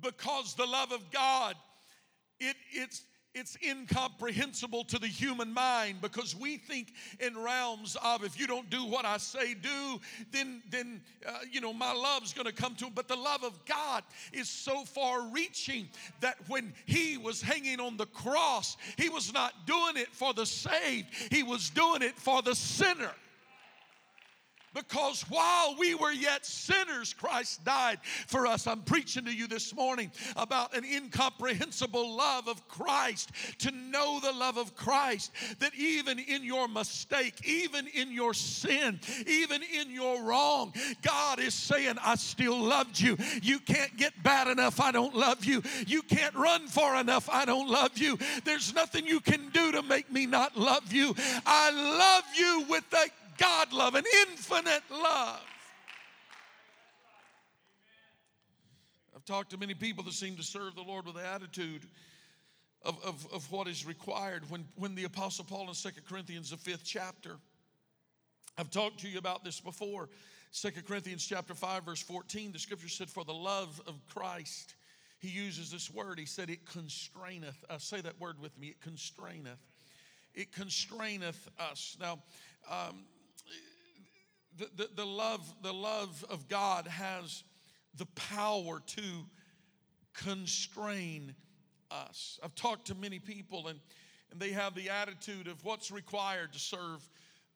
Because 0.00 0.54
the 0.54 0.66
love 0.66 0.92
of 0.92 1.10
God, 1.10 1.54
it, 2.40 2.56
it's 2.72 3.04
it's 3.34 3.56
incomprehensible 3.66 4.84
to 4.84 4.98
the 4.98 5.06
human 5.06 5.54
mind 5.54 6.02
because 6.02 6.36
we 6.36 6.58
think 6.58 6.92
in 7.18 7.38
realms 7.38 7.96
of 8.04 8.24
if 8.24 8.38
you 8.38 8.46
don't 8.46 8.68
do 8.68 8.84
what 8.84 9.06
I 9.06 9.16
say 9.16 9.54
do, 9.54 10.00
then 10.30 10.62
then 10.70 11.00
uh, 11.26 11.38
you 11.50 11.60
know 11.60 11.72
my 11.72 11.92
love's 11.92 12.34
going 12.34 12.46
to 12.46 12.52
come 12.52 12.74
to 12.76 12.86
him. 12.86 12.92
But 12.94 13.08
the 13.08 13.16
love 13.16 13.42
of 13.42 13.64
God 13.64 14.02
is 14.32 14.50
so 14.50 14.84
far 14.84 15.22
reaching 15.28 15.88
that 16.20 16.36
when 16.48 16.74
he 16.84 17.16
was 17.16 17.40
hanging 17.40 17.80
on 17.80 17.96
the 17.96 18.06
cross, 18.06 18.76
he 18.98 19.08
was 19.08 19.32
not 19.32 19.66
doing 19.66 19.96
it 19.96 20.08
for 20.12 20.34
the 20.34 20.44
saved, 20.44 21.06
he 21.30 21.42
was 21.42 21.70
doing 21.70 22.02
it 22.02 22.18
for 22.18 22.42
the 22.42 22.54
sinner. 22.54 23.12
Because 24.74 25.22
while 25.28 25.76
we 25.78 25.94
were 25.94 26.12
yet 26.12 26.46
sinners, 26.46 27.12
Christ 27.12 27.64
died 27.64 27.98
for 28.26 28.46
us. 28.46 28.66
I'm 28.66 28.82
preaching 28.82 29.24
to 29.26 29.32
you 29.32 29.46
this 29.46 29.74
morning 29.74 30.10
about 30.36 30.74
an 30.76 30.84
incomprehensible 30.84 32.16
love 32.16 32.48
of 32.48 32.66
Christ, 32.68 33.30
to 33.58 33.70
know 33.70 34.20
the 34.20 34.32
love 34.32 34.56
of 34.56 34.74
Christ, 34.74 35.32
that 35.58 35.74
even 35.74 36.18
in 36.18 36.42
your 36.42 36.68
mistake, 36.68 37.46
even 37.46 37.86
in 37.88 38.10
your 38.12 38.34
sin, 38.34 38.98
even 39.26 39.62
in 39.62 39.90
your 39.90 40.22
wrong, 40.22 40.72
God 41.02 41.38
is 41.38 41.54
saying, 41.54 41.96
I 42.02 42.14
still 42.16 42.58
loved 42.58 42.98
you. 42.98 43.16
You 43.42 43.58
can't 43.58 43.96
get 43.96 44.22
bad 44.22 44.48
enough, 44.48 44.80
I 44.80 44.92
don't 44.92 45.14
love 45.14 45.44
you. 45.44 45.62
You 45.86 46.02
can't 46.02 46.34
run 46.34 46.66
far 46.66 47.00
enough, 47.00 47.28
I 47.30 47.44
don't 47.44 47.68
love 47.68 47.98
you. 47.98 48.18
There's 48.44 48.74
nothing 48.74 49.06
you 49.06 49.20
can 49.20 49.50
do 49.50 49.72
to 49.72 49.82
make 49.82 50.10
me 50.10 50.26
not 50.26 50.56
love 50.56 50.92
you. 50.92 51.14
I 51.44 51.70
love 51.70 52.24
you 52.36 52.64
with 52.68 52.84
a 52.92 53.10
God 53.38 53.72
love, 53.72 53.94
an 53.94 54.04
infinite 54.28 54.82
love. 54.90 55.40
I've 59.14 59.24
talked 59.24 59.50
to 59.50 59.58
many 59.58 59.74
people 59.74 60.02
that 60.04 60.14
seem 60.14 60.36
to 60.36 60.42
serve 60.42 60.74
the 60.74 60.82
Lord 60.82 61.06
with 61.06 61.14
the 61.14 61.26
attitude 61.26 61.82
of, 62.84 63.02
of, 63.04 63.26
of 63.32 63.50
what 63.52 63.68
is 63.68 63.86
required. 63.86 64.50
When, 64.50 64.64
when 64.76 64.94
the 64.94 65.04
Apostle 65.04 65.44
Paul 65.44 65.68
in 65.68 65.74
Second 65.74 66.04
Corinthians, 66.08 66.50
the 66.50 66.56
fifth 66.56 66.82
chapter, 66.84 67.36
I've 68.58 68.70
talked 68.70 69.00
to 69.00 69.08
you 69.08 69.18
about 69.18 69.44
this 69.44 69.60
before. 69.60 70.08
Second 70.50 70.86
Corinthians 70.86 71.24
chapter 71.24 71.54
5, 71.54 71.84
verse 71.84 72.02
14, 72.02 72.52
the 72.52 72.58
scripture 72.58 72.88
said, 72.88 73.08
For 73.08 73.24
the 73.24 73.32
love 73.32 73.80
of 73.86 73.94
Christ, 74.12 74.74
he 75.18 75.28
uses 75.28 75.70
this 75.70 75.90
word. 75.90 76.18
He 76.18 76.26
said, 76.26 76.50
It 76.50 76.66
constraineth 76.66 77.64
us. 77.70 77.84
Say 77.84 78.00
that 78.00 78.20
word 78.20 78.40
with 78.40 78.58
me. 78.58 78.68
It 78.68 78.80
constraineth. 78.80 79.60
It 80.34 80.52
constraineth 80.52 81.48
us. 81.58 81.96
Now, 82.00 82.18
um, 82.70 83.04
the, 84.56 84.68
the, 84.76 84.88
the, 84.96 85.06
love, 85.06 85.54
the 85.62 85.72
love 85.72 86.24
of 86.30 86.48
God 86.48 86.86
has 86.86 87.44
the 87.96 88.06
power 88.06 88.80
to 88.86 89.02
constrain 90.14 91.34
us. 91.90 92.38
I've 92.42 92.54
talked 92.54 92.86
to 92.88 92.94
many 92.94 93.18
people 93.18 93.68
and, 93.68 93.78
and 94.30 94.40
they 94.40 94.50
have 94.50 94.74
the 94.74 94.90
attitude 94.90 95.46
of 95.46 95.64
what's 95.64 95.90
required 95.90 96.52
to 96.52 96.58
serve 96.58 97.06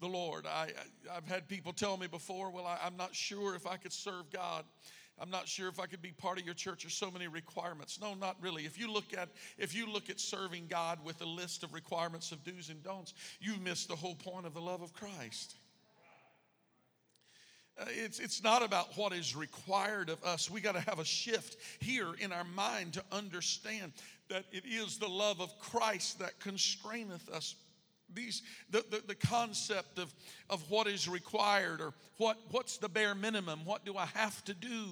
the 0.01 0.07
Lord. 0.07 0.47
I, 0.47 0.71
have 1.13 1.27
had 1.27 1.49
people 1.49 1.73
tell 1.73 1.97
me 1.97 2.07
before, 2.07 2.51
well, 2.51 2.67
I, 2.67 2.79
I'm 2.85 2.97
not 2.97 3.15
sure 3.15 3.55
if 3.55 3.67
I 3.67 3.77
could 3.77 3.93
serve 3.93 4.31
God. 4.31 4.65
I'm 5.19 5.31
not 5.31 5.49
sure 5.49 5.69
if 5.69 5.81
I 5.81 5.87
could 5.87 6.03
be 6.03 6.13
part 6.13 6.39
of 6.39 6.45
your 6.45 6.55
church. 6.55 6.83
There's 6.83 6.93
so 6.93 7.11
many 7.11 7.27
requirements. 7.27 7.99
No, 7.99 8.13
not 8.13 8.37
really. 8.43 8.67
If 8.67 8.79
you 8.79 8.93
look 8.93 9.15
at 9.17 9.31
if 9.57 9.75
you 9.75 9.91
look 9.91 10.11
at 10.11 10.21
serving 10.21 10.67
God 10.69 10.99
with 11.03 11.23
a 11.23 11.25
list 11.25 11.63
of 11.63 11.73
requirements 11.73 12.33
of 12.33 12.45
do's 12.45 12.69
and 12.69 12.83
don'ts, 12.83 13.15
you've 13.41 13.63
missed 13.63 13.89
the 13.89 13.97
whole 13.97 14.15
point 14.15 14.45
of 14.45 14.53
the 14.53 14.61
love 14.61 14.83
of 14.83 14.93
Christ. 14.93 15.55
Uh, 17.79 17.85
it's, 17.89 18.19
it's 18.19 18.43
not 18.43 18.63
about 18.63 18.97
what 18.97 19.13
is 19.13 19.37
required 19.37 20.09
of 20.09 20.23
us. 20.25 20.51
We 20.51 20.61
got 20.61 20.77
to 20.77 20.81
have 20.81 20.99
a 20.99 21.05
shift 21.05 21.57
here 21.79 22.15
in 22.19 22.33
our 22.33 22.45
mind 22.45 22.95
to 22.95 23.05
understand 23.13 23.93
that 24.29 24.45
it 24.51 24.65
is 24.65 24.99
the 24.99 25.09
love 25.09 25.41
of 25.41 25.59
Christ 25.59 26.19
that 26.21 26.41
constraineth 26.41 27.29
us 27.29 27.55
these 28.15 28.43
the, 28.71 28.85
the, 28.91 29.03
the, 29.07 29.15
concept 29.15 29.99
of, 29.99 30.13
of 30.49 30.69
what 30.71 30.87
is 30.87 31.09
required 31.09 31.81
or 31.81 31.93
what, 32.19 32.39
what's 32.51 32.79
the 32.79 32.89
bare 32.89 33.15
minimum? 33.15 33.61
What 33.65 33.85
do 33.85 33.97
i 33.97 34.07
have 34.07 34.45
to 34.45 34.55
do 34.55 34.85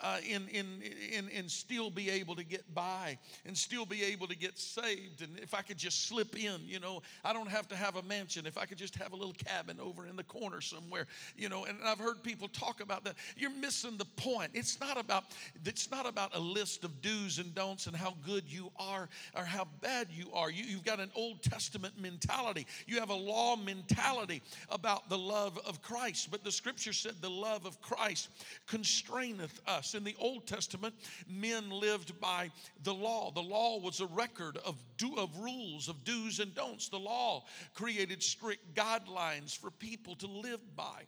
uh, 0.00 0.18
in, 0.28 0.46
in, 0.48 0.82
in, 1.12 1.28
in 1.28 1.48
still 1.48 1.90
be 1.90 2.10
able 2.10 2.34
to 2.36 2.44
get 2.44 2.74
by 2.74 3.18
and 3.44 3.56
still 3.56 3.86
be 3.86 4.02
able 4.04 4.26
to 4.26 4.36
get 4.36 4.58
saved? 4.58 5.22
And 5.22 5.38
if 5.38 5.54
i 5.54 5.62
could 5.62 5.78
just 5.78 6.08
slip 6.08 6.36
in 6.36 6.60
you 6.66 6.80
know 6.80 7.02
i 7.24 7.32
don't 7.32 7.48
have 7.48 7.68
to 7.68 7.76
have 7.76 7.96
a 7.96 8.02
mansion. 8.02 8.46
If 8.46 8.58
i 8.58 8.64
could 8.64 8.78
just 8.78 8.96
have 8.96 9.12
a 9.12 9.16
little 9.16 9.34
cabin 9.34 9.78
over 9.80 10.06
in 10.06 10.16
the 10.16 10.24
corner 10.24 10.60
somewhere 10.60 11.06
you 11.36 11.48
know 11.48 11.64
and 11.64 11.78
i've 11.84 11.98
heard 11.98 12.22
people 12.22 12.48
talk 12.48 12.80
about 12.80 13.04
that. 13.04 13.14
You're 13.36 13.50
missing 13.50 13.96
the 13.96 14.04
point. 14.04 14.50
It's 14.54 14.80
not 14.80 14.98
about 14.98 15.24
it's 15.64 15.90
not 15.90 16.06
about 16.06 16.34
a 16.34 16.40
list 16.40 16.84
of 16.84 17.00
do's 17.00 17.38
and 17.38 17.54
don'ts 17.54 17.86
and 17.86 17.96
how 17.96 18.14
good 18.24 18.44
you 18.46 18.70
are 18.78 19.08
or 19.34 19.44
how 19.44 19.66
bad 19.80 20.08
you 20.10 20.26
are. 20.32 20.50
You, 20.50 20.64
you've 20.64 20.84
got 20.84 21.00
an 21.00 21.10
old 21.14 21.42
testament 21.42 21.94
mentality 22.00 22.55
mentality. 22.56 22.66
You 22.86 23.00
have 23.00 23.10
a 23.10 23.14
law 23.14 23.56
mentality 23.56 24.42
about 24.70 25.08
the 25.08 25.18
love 25.18 25.58
of 25.66 25.82
Christ. 25.82 26.30
But 26.30 26.44
the 26.44 26.52
scripture 26.52 26.92
said 26.92 27.14
the 27.20 27.30
love 27.30 27.66
of 27.66 27.80
Christ 27.80 28.28
constraineth 28.66 29.60
us. 29.66 29.94
In 29.94 30.04
the 30.04 30.16
Old 30.18 30.46
Testament, 30.46 30.94
men 31.28 31.70
lived 31.70 32.18
by 32.20 32.50
the 32.84 32.94
law. 32.94 33.30
The 33.30 33.42
law 33.42 33.78
was 33.78 34.00
a 34.00 34.06
record 34.06 34.58
of, 34.64 34.76
do, 34.96 35.14
of 35.16 35.36
rules, 35.38 35.88
of 35.88 36.04
do's 36.04 36.40
and 36.40 36.54
don'ts. 36.54 36.88
The 36.88 36.98
law 36.98 37.44
created 37.74 38.22
strict 38.22 38.74
guidelines 38.74 39.56
for 39.56 39.70
people 39.70 40.16
to 40.16 40.26
live 40.26 40.60
by. 40.76 41.06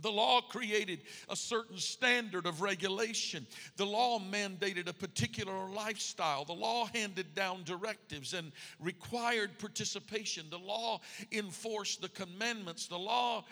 The 0.00 0.12
law 0.12 0.40
created 0.40 1.00
a 1.28 1.36
certain 1.36 1.78
standard 1.78 2.46
of 2.46 2.60
regulation. 2.60 3.46
The 3.76 3.86
law 3.86 4.18
mandated 4.18 4.88
a 4.88 4.92
particular 4.92 5.68
lifestyle. 5.68 6.44
The 6.44 6.52
law 6.52 6.86
handed 6.92 7.34
down 7.34 7.64
directives 7.64 8.34
and 8.34 8.52
required 8.78 9.58
participation. 9.58 10.46
The 10.50 10.58
law 10.58 11.00
enforced 11.32 12.02
the 12.02 12.10
commandments. 12.10 12.86
The 12.86 12.98
law 12.98 13.44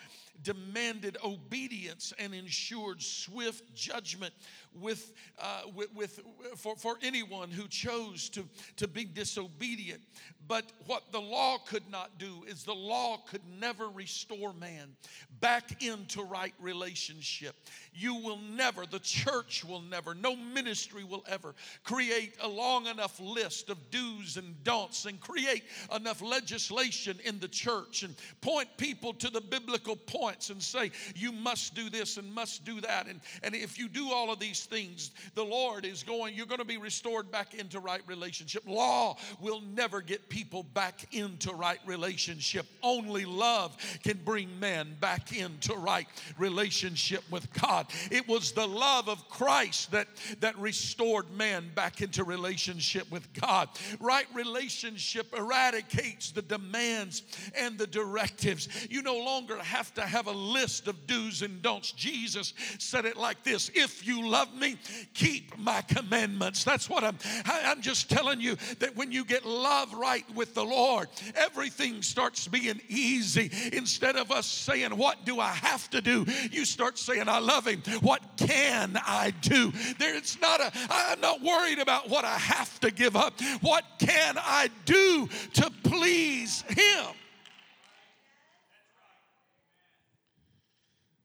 demanded 0.43 1.17
obedience 1.23 2.13
and 2.19 2.33
ensured 2.33 3.01
swift 3.01 3.73
judgment 3.73 4.33
with, 4.81 5.13
uh, 5.39 5.63
with, 5.73 5.93
with, 5.95 6.19
for, 6.55 6.75
for 6.75 6.95
anyone 7.01 7.49
who 7.49 7.67
chose 7.67 8.29
to, 8.29 8.45
to 8.77 8.87
be 8.87 9.05
disobedient. 9.05 10.01
But 10.47 10.65
what 10.85 11.11
the 11.11 11.21
law 11.21 11.57
could 11.57 11.89
not 11.89 12.19
do 12.19 12.43
is 12.47 12.63
the 12.63 12.73
law 12.73 13.17
could 13.27 13.41
never 13.59 13.89
restore 13.89 14.53
man 14.53 14.95
back 15.39 15.83
into 15.83 16.21
right 16.21 16.53
relationship. 16.59 17.55
You 17.93 18.15
will 18.15 18.37
never, 18.37 18.85
the 18.85 18.99
church 18.99 19.65
will 19.65 19.81
never, 19.81 20.13
no 20.13 20.35
ministry 20.35 21.03
will 21.03 21.23
ever 21.27 21.55
create 21.83 22.35
a 22.41 22.47
long 22.47 22.85
enough 22.85 23.19
list 23.19 23.69
of 23.69 23.77
do's 23.89 24.37
and 24.37 24.63
don'ts 24.63 25.05
and 25.05 25.19
create 25.19 25.63
enough 25.95 26.21
legislation 26.21 27.17
in 27.25 27.39
the 27.39 27.47
church 27.47 28.03
and 28.03 28.15
point 28.41 28.69
people 28.77 29.13
to 29.13 29.29
the 29.31 29.41
biblical 29.41 29.95
points 29.95 30.51
and 30.51 30.61
say, 30.61 30.91
you 31.15 31.31
must 31.31 31.73
do 31.73 31.89
this 31.89 32.17
and 32.17 32.31
must 32.31 32.65
do 32.65 32.81
that. 32.81 33.07
And, 33.07 33.19
and 33.41 33.55
if 33.55 33.79
you 33.79 33.89
do 33.89 34.11
all 34.11 34.31
of 34.31 34.39
these 34.39 34.64
things, 34.65 35.11
the 35.33 35.43
Lord 35.43 35.85
is 35.85 36.03
going, 36.03 36.35
you're 36.35 36.45
going 36.45 36.59
to 36.59 36.65
be 36.65 36.77
restored 36.77 37.31
back 37.31 37.53
into 37.53 37.79
right 37.79 38.01
relationship. 38.07 38.63
Law 38.67 39.17
will 39.39 39.61
never 39.61 40.01
get 40.01 40.29
people 40.29 40.63
back 40.73 41.13
into 41.13 41.53
right 41.53 41.79
relationship. 41.85 42.65
Only 42.81 43.25
love 43.25 43.75
can 44.03 44.19
bring 44.23 44.59
man 44.59 44.95
back 44.99 45.35
into 45.35 45.73
right 45.75 46.07
relationship 46.37 47.23
with 47.29 47.51
God. 47.53 47.87
It 48.11 48.27
was 48.27 48.51
the 48.51 48.67
love 48.67 49.09
of 49.09 49.27
Christ 49.29 49.91
that, 49.91 50.07
that 50.39 50.57
restored 50.57 51.31
man 51.31 51.71
back 51.75 52.01
into 52.01 52.23
relationship 52.23 53.09
with 53.11 53.31
God. 53.33 53.69
Right 53.99 54.27
relationship 54.33 55.33
eradicates 55.37 56.31
the 56.31 56.41
demands 56.41 57.23
and 57.57 57.77
the 57.77 57.87
directives. 57.87 58.67
You 58.89 59.01
no 59.01 59.17
longer 59.17 59.57
have 59.57 59.93
to 59.95 60.01
have 60.01 60.27
a 60.27 60.31
list 60.31 60.87
of 60.87 61.07
do's 61.07 61.41
and 61.41 61.61
don'ts. 61.61 61.91
Jesus 61.91 62.53
said 62.79 63.05
it 63.05 63.17
like 63.17 63.43
this 63.43 63.71
If 63.73 64.05
you 64.05 64.27
love 64.27 64.53
me, 64.57 64.77
keep 65.13 65.57
my 65.57 65.81
commandments. 65.81 66.63
That's 66.63 66.89
what 66.89 67.03
I'm, 67.03 67.17
I'm 67.45 67.81
just 67.81 68.09
telling 68.09 68.41
you 68.41 68.55
that 68.79 68.95
when 68.95 69.11
you 69.11 69.25
get 69.25 69.45
love 69.45 69.93
right 69.93 70.25
with 70.35 70.53
the 70.53 70.63
Lord, 70.63 71.07
everything 71.35 72.01
starts 72.01 72.47
being 72.47 72.81
easy. 72.89 73.51
Instead 73.73 74.15
of 74.15 74.31
us 74.31 74.47
saying, 74.47 74.95
What 74.95 75.25
do 75.25 75.39
I 75.39 75.51
have 75.51 75.89
to 75.91 76.01
do? 76.01 76.25
You 76.51 76.65
start 76.65 76.97
saying, 76.97 77.27
I 77.27 77.39
love 77.39 77.67
him. 77.67 77.81
What 78.01 78.21
can 78.37 78.97
I 79.05 79.33
do? 79.41 79.71
There, 79.99 80.15
it's 80.15 80.39
not 80.41 80.61
a, 80.61 80.71
I'm 80.89 81.19
not 81.21 81.41
worried 81.41 81.79
about 81.79 82.09
what 82.09 82.25
I 82.25 82.37
have 82.37 82.79
to 82.81 82.91
give 82.91 83.15
up. 83.15 83.39
What 83.61 83.83
can 83.99 84.35
I 84.37 84.69
do 84.85 85.29
to 85.53 85.71
please 85.83 86.63
him? 86.69 87.15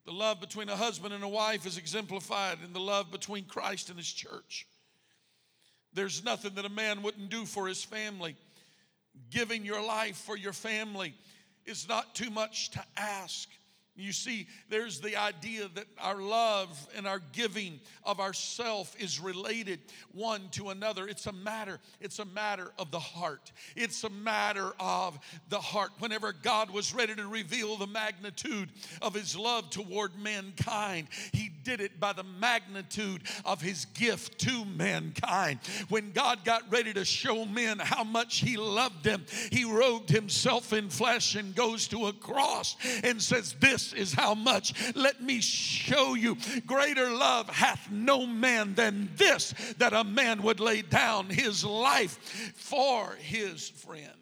The 0.06 0.12
love 0.12 0.40
between 0.40 0.68
a 0.68 0.76
husband 0.76 1.14
and 1.14 1.22
a 1.22 1.28
wife 1.28 1.66
is 1.66 1.76
exemplified 1.76 2.58
in 2.64 2.72
the 2.72 2.80
love 2.80 3.10
between 3.10 3.44
Christ 3.44 3.90
and 3.90 3.98
his 3.98 4.10
church. 4.10 4.66
There's 5.92 6.24
nothing 6.24 6.54
that 6.54 6.64
a 6.64 6.70
man 6.70 7.02
wouldn't 7.02 7.30
do 7.30 7.44
for 7.44 7.66
his 7.66 7.84
family. 7.84 8.36
Giving 9.30 9.64
your 9.64 9.84
life 9.84 10.16
for 10.16 10.36
your 10.36 10.52
family 10.52 11.14
is 11.66 11.88
not 11.88 12.14
too 12.14 12.30
much 12.30 12.70
to 12.70 12.84
ask. 12.96 13.48
You 14.00 14.12
see, 14.12 14.46
there's 14.68 15.00
the 15.00 15.16
idea 15.16 15.68
that 15.74 15.86
our 15.98 16.20
love 16.20 16.88
and 16.96 17.06
our 17.06 17.20
giving 17.32 17.80
of 18.04 18.20
ourself 18.20 18.94
is 18.98 19.20
related 19.20 19.80
one 20.12 20.48
to 20.52 20.70
another. 20.70 21.06
It's 21.06 21.26
a 21.26 21.32
matter, 21.32 21.80
it's 22.00 22.18
a 22.18 22.24
matter 22.24 22.72
of 22.78 22.90
the 22.90 22.98
heart. 22.98 23.52
It's 23.76 24.04
a 24.04 24.10
matter 24.10 24.72
of 24.80 25.18
the 25.48 25.60
heart. 25.60 25.90
Whenever 25.98 26.32
God 26.32 26.70
was 26.70 26.94
ready 26.94 27.14
to 27.14 27.26
reveal 27.26 27.76
the 27.76 27.86
magnitude 27.86 28.70
of 29.02 29.14
his 29.14 29.36
love 29.36 29.70
toward 29.70 30.18
mankind, 30.18 31.08
he 31.32 31.50
did 31.62 31.80
it 31.80 32.00
by 32.00 32.12
the 32.12 32.24
magnitude 32.24 33.22
of 33.44 33.60
his 33.60 33.84
gift 33.86 34.38
to 34.40 34.64
mankind. 34.64 35.60
When 35.88 36.12
God 36.12 36.44
got 36.44 36.70
ready 36.72 36.92
to 36.94 37.04
show 37.04 37.44
men 37.44 37.78
how 37.78 38.04
much 38.04 38.38
he 38.38 38.56
loved 38.56 39.04
them, 39.04 39.24
he 39.50 39.64
robed 39.64 40.08
himself 40.08 40.72
in 40.72 40.88
flesh 40.88 41.34
and 41.34 41.54
goes 41.54 41.88
to 41.88 42.06
a 42.06 42.12
cross 42.12 42.76
and 43.04 43.20
says, 43.20 43.54
This 43.60 43.89
is 43.92 44.12
how 44.12 44.34
much. 44.34 44.72
Let 44.94 45.22
me 45.22 45.40
show 45.40 46.14
you. 46.14 46.36
Greater 46.66 47.10
love 47.10 47.48
hath 47.48 47.90
no 47.90 48.26
man 48.26 48.74
than 48.74 49.10
this, 49.16 49.54
that 49.78 49.92
a 49.92 50.04
man 50.04 50.42
would 50.42 50.60
lay 50.60 50.82
down 50.82 51.26
his 51.28 51.64
life 51.64 52.52
for 52.54 53.16
his 53.20 53.68
friend. 53.68 54.19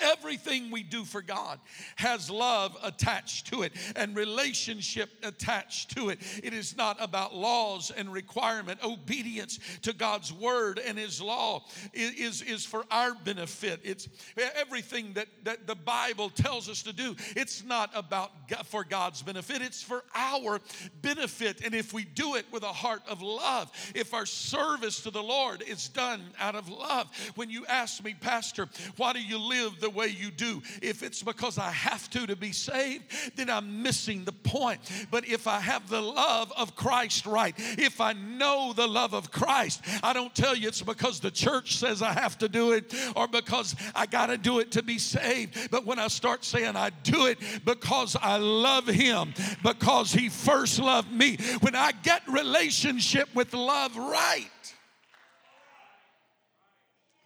Everything 0.00 0.70
we 0.70 0.82
do 0.82 1.04
for 1.04 1.22
God 1.22 1.60
has 1.96 2.28
love 2.28 2.76
attached 2.82 3.46
to 3.48 3.62
it 3.62 3.72
and 3.94 4.16
relationship 4.16 5.10
attached 5.22 5.96
to 5.96 6.08
it. 6.08 6.18
It 6.42 6.52
is 6.52 6.76
not 6.76 6.96
about 7.00 7.34
laws 7.34 7.92
and 7.96 8.12
requirement. 8.12 8.82
Obedience 8.82 9.60
to 9.82 9.92
God's 9.92 10.32
word 10.32 10.80
and 10.84 10.98
his 10.98 11.20
law 11.20 11.64
is, 11.92 12.42
is 12.42 12.64
for 12.64 12.84
our 12.90 13.14
benefit. 13.14 13.80
It's 13.84 14.08
everything 14.56 15.12
that, 15.14 15.28
that 15.44 15.66
the 15.66 15.76
Bible 15.76 16.30
tells 16.30 16.68
us 16.68 16.82
to 16.82 16.92
do. 16.92 17.14
It's 17.36 17.64
not 17.64 17.90
about 17.94 18.32
for 18.64 18.84
God's 18.84 19.22
benefit, 19.22 19.62
it's 19.62 19.82
for 19.82 20.02
our 20.14 20.60
benefit. 21.02 21.64
And 21.64 21.74
if 21.74 21.92
we 21.92 22.04
do 22.04 22.34
it 22.34 22.46
with 22.50 22.62
a 22.62 22.72
heart 22.72 23.02
of 23.08 23.22
love, 23.22 23.70
if 23.94 24.12
our 24.12 24.26
service 24.26 25.00
to 25.02 25.10
the 25.10 25.22
Lord 25.22 25.62
is 25.62 25.88
done 25.88 26.22
out 26.40 26.56
of 26.56 26.68
love, 26.68 27.08
when 27.36 27.48
you 27.48 27.64
ask 27.66 28.02
me, 28.02 28.14
Pastor, 28.18 28.68
why 28.96 29.12
do 29.12 29.20
you 29.20 29.38
live 29.38 29.80
the 29.84 29.90
way 29.90 30.08
you 30.08 30.30
do. 30.30 30.62
If 30.80 31.02
it's 31.02 31.22
because 31.22 31.58
I 31.58 31.70
have 31.70 32.08
to 32.10 32.26
to 32.26 32.34
be 32.34 32.52
saved, 32.52 33.04
then 33.36 33.50
I'm 33.50 33.82
missing 33.82 34.24
the 34.24 34.32
point. 34.32 34.80
But 35.10 35.28
if 35.28 35.46
I 35.46 35.60
have 35.60 35.90
the 35.90 36.00
love 36.00 36.50
of 36.56 36.74
Christ 36.74 37.26
right, 37.26 37.54
if 37.58 38.00
I 38.00 38.14
know 38.14 38.72
the 38.74 38.88
love 38.88 39.12
of 39.12 39.30
Christ, 39.30 39.82
I 40.02 40.14
don't 40.14 40.34
tell 40.34 40.56
you 40.56 40.68
it's 40.68 40.80
because 40.80 41.20
the 41.20 41.30
church 41.30 41.76
says 41.76 42.00
I 42.00 42.14
have 42.14 42.38
to 42.38 42.48
do 42.48 42.72
it 42.72 42.94
or 43.14 43.28
because 43.28 43.76
I 43.94 44.06
got 44.06 44.26
to 44.26 44.38
do 44.38 44.58
it 44.60 44.72
to 44.72 44.82
be 44.82 44.98
saved. 44.98 45.70
But 45.70 45.84
when 45.84 45.98
I 45.98 46.08
start 46.08 46.44
saying 46.44 46.76
I 46.76 46.88
do 47.02 47.26
it 47.26 47.38
because 47.66 48.16
I 48.18 48.38
love 48.38 48.86
Him, 48.86 49.34
because 49.62 50.12
He 50.12 50.30
first 50.30 50.78
loved 50.78 51.12
me, 51.12 51.36
when 51.60 51.74
I 51.74 51.92
get 51.92 52.22
relationship 52.26 53.28
with 53.34 53.52
love 53.52 53.94
right, 53.98 54.48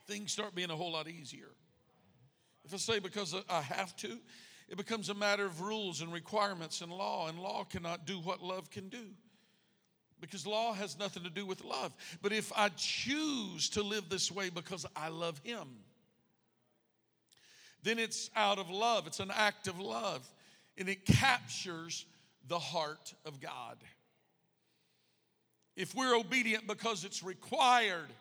things 0.08 0.32
start 0.32 0.56
being 0.56 0.70
a 0.70 0.76
whole 0.76 0.90
lot 0.90 1.06
easier. 1.06 1.50
If 2.68 2.74
I 2.74 2.76
say 2.76 2.98
because 2.98 3.34
I 3.48 3.62
have 3.62 3.96
to, 3.96 4.18
it 4.68 4.76
becomes 4.76 5.08
a 5.08 5.14
matter 5.14 5.46
of 5.46 5.62
rules 5.62 6.02
and 6.02 6.12
requirements 6.12 6.82
and 6.82 6.92
law, 6.92 7.26
and 7.26 7.38
law 7.38 7.64
cannot 7.64 8.06
do 8.06 8.20
what 8.20 8.42
love 8.42 8.70
can 8.70 8.90
do. 8.90 9.06
Because 10.20 10.46
law 10.46 10.74
has 10.74 10.98
nothing 10.98 11.22
to 11.22 11.30
do 11.30 11.46
with 11.46 11.64
love. 11.64 11.94
But 12.20 12.34
if 12.34 12.52
I 12.54 12.68
choose 12.76 13.70
to 13.70 13.82
live 13.82 14.10
this 14.10 14.30
way 14.30 14.50
because 14.50 14.84
I 14.94 15.08
love 15.08 15.40
Him, 15.42 15.66
then 17.82 17.98
it's 17.98 18.28
out 18.36 18.58
of 18.58 18.68
love. 18.68 19.06
It's 19.06 19.20
an 19.20 19.32
act 19.34 19.66
of 19.66 19.80
love, 19.80 20.28
and 20.76 20.90
it 20.90 21.06
captures 21.06 22.04
the 22.48 22.58
heart 22.58 23.14
of 23.24 23.40
God. 23.40 23.78
If 25.74 25.94
we're 25.94 26.14
obedient 26.14 26.66
because 26.66 27.04
it's 27.04 27.22
required, 27.22 28.12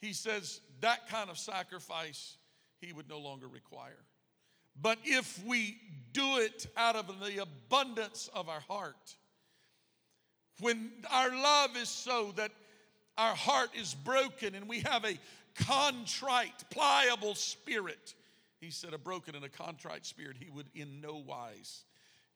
He 0.00 0.14
says 0.14 0.62
that 0.80 1.06
kind 1.10 1.28
of 1.28 1.36
sacrifice 1.36 2.38
he 2.80 2.92
would 2.92 3.08
no 3.08 3.18
longer 3.18 3.48
require. 3.48 4.04
But 4.80 4.98
if 5.04 5.42
we 5.44 5.78
do 6.12 6.38
it 6.38 6.66
out 6.76 6.96
of 6.96 7.06
the 7.20 7.42
abundance 7.42 8.28
of 8.34 8.48
our 8.48 8.60
heart, 8.60 9.16
when 10.60 10.90
our 11.10 11.30
love 11.30 11.76
is 11.76 11.88
so 11.88 12.32
that 12.36 12.50
our 13.16 13.34
heart 13.34 13.70
is 13.74 13.94
broken 13.94 14.54
and 14.54 14.68
we 14.68 14.80
have 14.80 15.04
a 15.04 15.18
contrite, 15.54 16.64
pliable 16.70 17.34
spirit, 17.34 18.14
he 18.60 18.70
said, 18.70 18.94
a 18.94 18.98
broken 18.98 19.34
and 19.34 19.44
a 19.44 19.48
contrite 19.48 20.04
spirit, 20.04 20.36
he 20.38 20.50
would 20.50 20.66
in 20.74 21.00
no 21.00 21.16
wise 21.16 21.84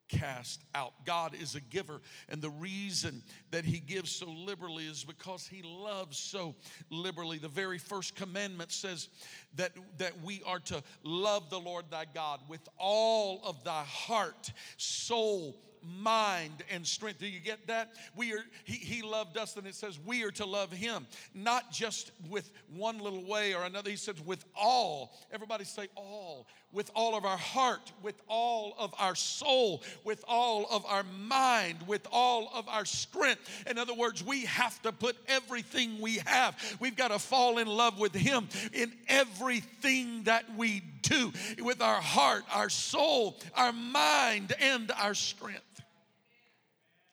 cast 0.08 0.62
out. 0.74 0.92
God 1.04 1.34
is 1.34 1.54
a 1.54 1.60
giver, 1.60 2.00
and 2.28 2.40
the 2.40 2.50
reason 2.50 3.22
that 3.50 3.64
He 3.64 3.78
gives 3.78 4.10
so 4.10 4.26
liberally 4.26 4.84
is 4.84 5.04
because 5.04 5.46
He 5.46 5.62
loves 5.62 6.18
so 6.18 6.54
liberally. 6.90 7.38
The 7.38 7.48
very 7.48 7.78
first 7.78 8.14
commandment 8.14 8.72
says 8.72 9.08
that, 9.56 9.72
that 9.98 10.20
we 10.22 10.42
are 10.46 10.60
to 10.60 10.82
love 11.02 11.50
the 11.50 11.60
Lord 11.60 11.86
thy 11.90 12.04
God 12.12 12.40
with 12.48 12.66
all 12.78 13.40
of 13.44 13.62
thy 13.64 13.84
heart, 13.84 14.52
soul, 14.76 15.56
mind 15.84 16.64
and 16.70 16.86
strength. 16.86 17.20
Do 17.20 17.26
you 17.26 17.40
get 17.40 17.66
that? 17.66 17.92
We 18.16 18.32
are 18.32 18.44
he, 18.64 18.74
he 18.74 19.02
loved 19.02 19.36
us 19.36 19.56
and 19.56 19.66
it 19.66 19.74
says 19.74 19.98
we 20.04 20.22
are 20.24 20.30
to 20.32 20.46
love 20.46 20.72
him, 20.72 21.06
not 21.34 21.70
just 21.70 22.12
with 22.28 22.50
one 22.74 22.98
little 22.98 23.24
way 23.24 23.54
or 23.54 23.64
another. 23.64 23.90
He 23.90 23.96
says 23.96 24.20
with 24.24 24.44
all. 24.54 25.12
Everybody 25.32 25.64
say 25.64 25.88
all. 25.94 26.46
With 26.70 26.90
all 26.94 27.16
of 27.16 27.24
our 27.24 27.38
heart, 27.38 27.92
with 28.02 28.20
all 28.28 28.74
of 28.78 28.92
our 28.98 29.14
soul, 29.14 29.82
with 30.04 30.22
all 30.28 30.66
of 30.70 30.84
our 30.84 31.02
mind, 31.02 31.78
with 31.86 32.06
all 32.12 32.50
of 32.54 32.68
our 32.68 32.84
strength. 32.84 33.64
In 33.66 33.78
other 33.78 33.94
words, 33.94 34.22
we 34.22 34.44
have 34.44 34.80
to 34.82 34.92
put 34.92 35.16
everything 35.28 35.98
we 35.98 36.18
have. 36.26 36.76
We've 36.78 36.96
got 36.96 37.08
to 37.08 37.18
fall 37.18 37.56
in 37.56 37.66
love 37.66 37.98
with 37.98 38.14
him 38.14 38.48
in 38.74 38.92
everything 39.08 40.24
that 40.24 40.44
we 40.56 40.82
do 41.02 41.32
with 41.62 41.80
our 41.80 42.00
heart, 42.00 42.44
our 42.52 42.68
soul, 42.68 43.38
our 43.54 43.72
mind, 43.72 44.52
and 44.60 44.90
our 44.92 45.14
strength. 45.14 45.77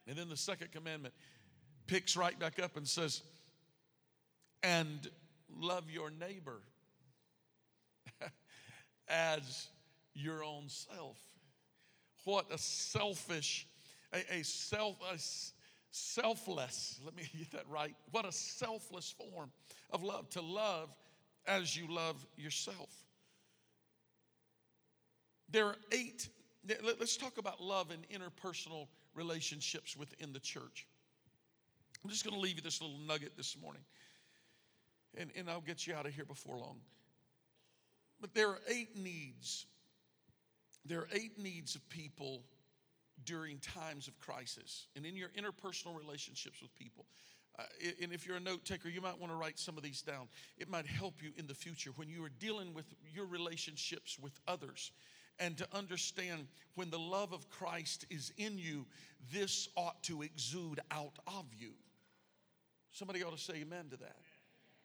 And 0.08 0.18
then 0.18 0.30
the 0.30 0.38
second 0.38 0.72
commandment 0.72 1.14
picks 1.88 2.16
right 2.16 2.38
back 2.38 2.60
up 2.60 2.78
and 2.78 2.88
says, 2.88 3.22
and 4.64 5.10
love 5.60 5.90
your 5.90 6.10
neighbor 6.10 6.62
as 9.08 9.68
your 10.14 10.44
own 10.44 10.64
self. 10.68 11.18
What 12.24 12.52
a 12.52 12.58
selfish, 12.58 13.68
a, 14.14 14.40
a 14.40 14.44
self, 14.44 14.96
a 15.12 15.18
selfless, 15.92 17.00
let 17.04 17.16
me 17.16 17.24
get 17.38 17.52
that 17.52 17.70
right. 17.70 17.96
What 18.12 18.26
a 18.26 18.32
selfless 18.32 19.12
form 19.12 19.52
of 19.92 20.04
love, 20.04 20.30
to 20.32 20.42
love 20.42 20.90
as 21.48 21.76
you 21.76 21.88
love 21.88 22.26
yourself. 22.36 22.90
There 25.50 25.68
are 25.68 25.76
eight 25.92 26.30
let's 27.00 27.18
talk 27.18 27.38
about 27.38 27.62
love 27.62 27.92
and 27.92 28.04
interpersonal 28.10 28.88
relationships 29.16 29.96
within 29.96 30.34
the 30.34 30.40
church. 30.40 30.88
I'm 32.04 32.10
just 32.10 32.24
going 32.24 32.36
to 32.36 32.40
leave 32.40 32.56
you 32.56 32.62
this 32.62 32.82
little 32.82 33.00
nugget 33.00 33.36
this 33.36 33.58
morning, 33.60 33.82
and, 35.18 35.32
and 35.36 35.50
I'll 35.50 35.62
get 35.62 35.88
you 35.88 35.96
out 35.96 36.06
of 36.06 36.14
here 36.14 36.26
before 36.26 36.58
long. 36.58 36.78
But 38.22 38.34
there 38.34 38.50
are 38.50 38.60
eight 38.70 38.98
needs. 38.98 39.66
There 40.86 41.00
are 41.00 41.08
eight 41.12 41.40
needs 41.40 41.76
of 41.76 41.88
people 41.90 42.44
during 43.24 43.58
times 43.60 44.08
of 44.08 44.20
crisis 44.20 44.88
and 44.96 45.06
in 45.06 45.16
your 45.16 45.30
interpersonal 45.30 45.98
relationships 45.98 46.62
with 46.62 46.74
people. 46.76 47.06
Uh, 47.58 47.64
and 48.02 48.12
if 48.12 48.28
you're 48.28 48.36
a 48.36 48.42
note 48.42 48.66
taker, 48.66 48.90
you 48.90 49.02
might 49.02 49.18
want 49.18 49.32
to 49.32 49.38
write 49.38 49.58
some 49.58 49.78
of 49.78 49.84
these 49.84 50.02
down. 50.02 50.28
It 50.58 50.70
might 50.70 50.86
help 50.86 51.24
you 51.24 51.32
in 51.38 51.48
the 51.48 51.54
future 51.54 51.92
when 51.96 52.10
you 52.10 52.24
are 52.26 52.32
dealing 52.40 52.74
with 52.74 52.86
your 53.14 53.26
relationships 53.26 54.20
with 54.20 54.34
others 54.48 54.92
and 55.40 55.58
to 55.58 55.68
understand 55.74 56.48
when 56.76 56.90
the 56.90 57.00
love 57.00 57.34
of 57.34 57.50
Christ 57.50 58.06
is 58.10 58.32
in 58.38 58.58
you, 58.58 58.86
this 59.34 59.70
ought 59.76 60.02
to 60.04 60.22
exude 60.22 60.80
out 60.92 61.18
of 61.28 61.46
you. 61.58 61.72
Somebody 62.92 63.24
ought 63.24 63.36
to 63.36 63.42
say 63.42 63.56
amen 63.56 63.90
to 63.92 63.98
that. 63.98 64.18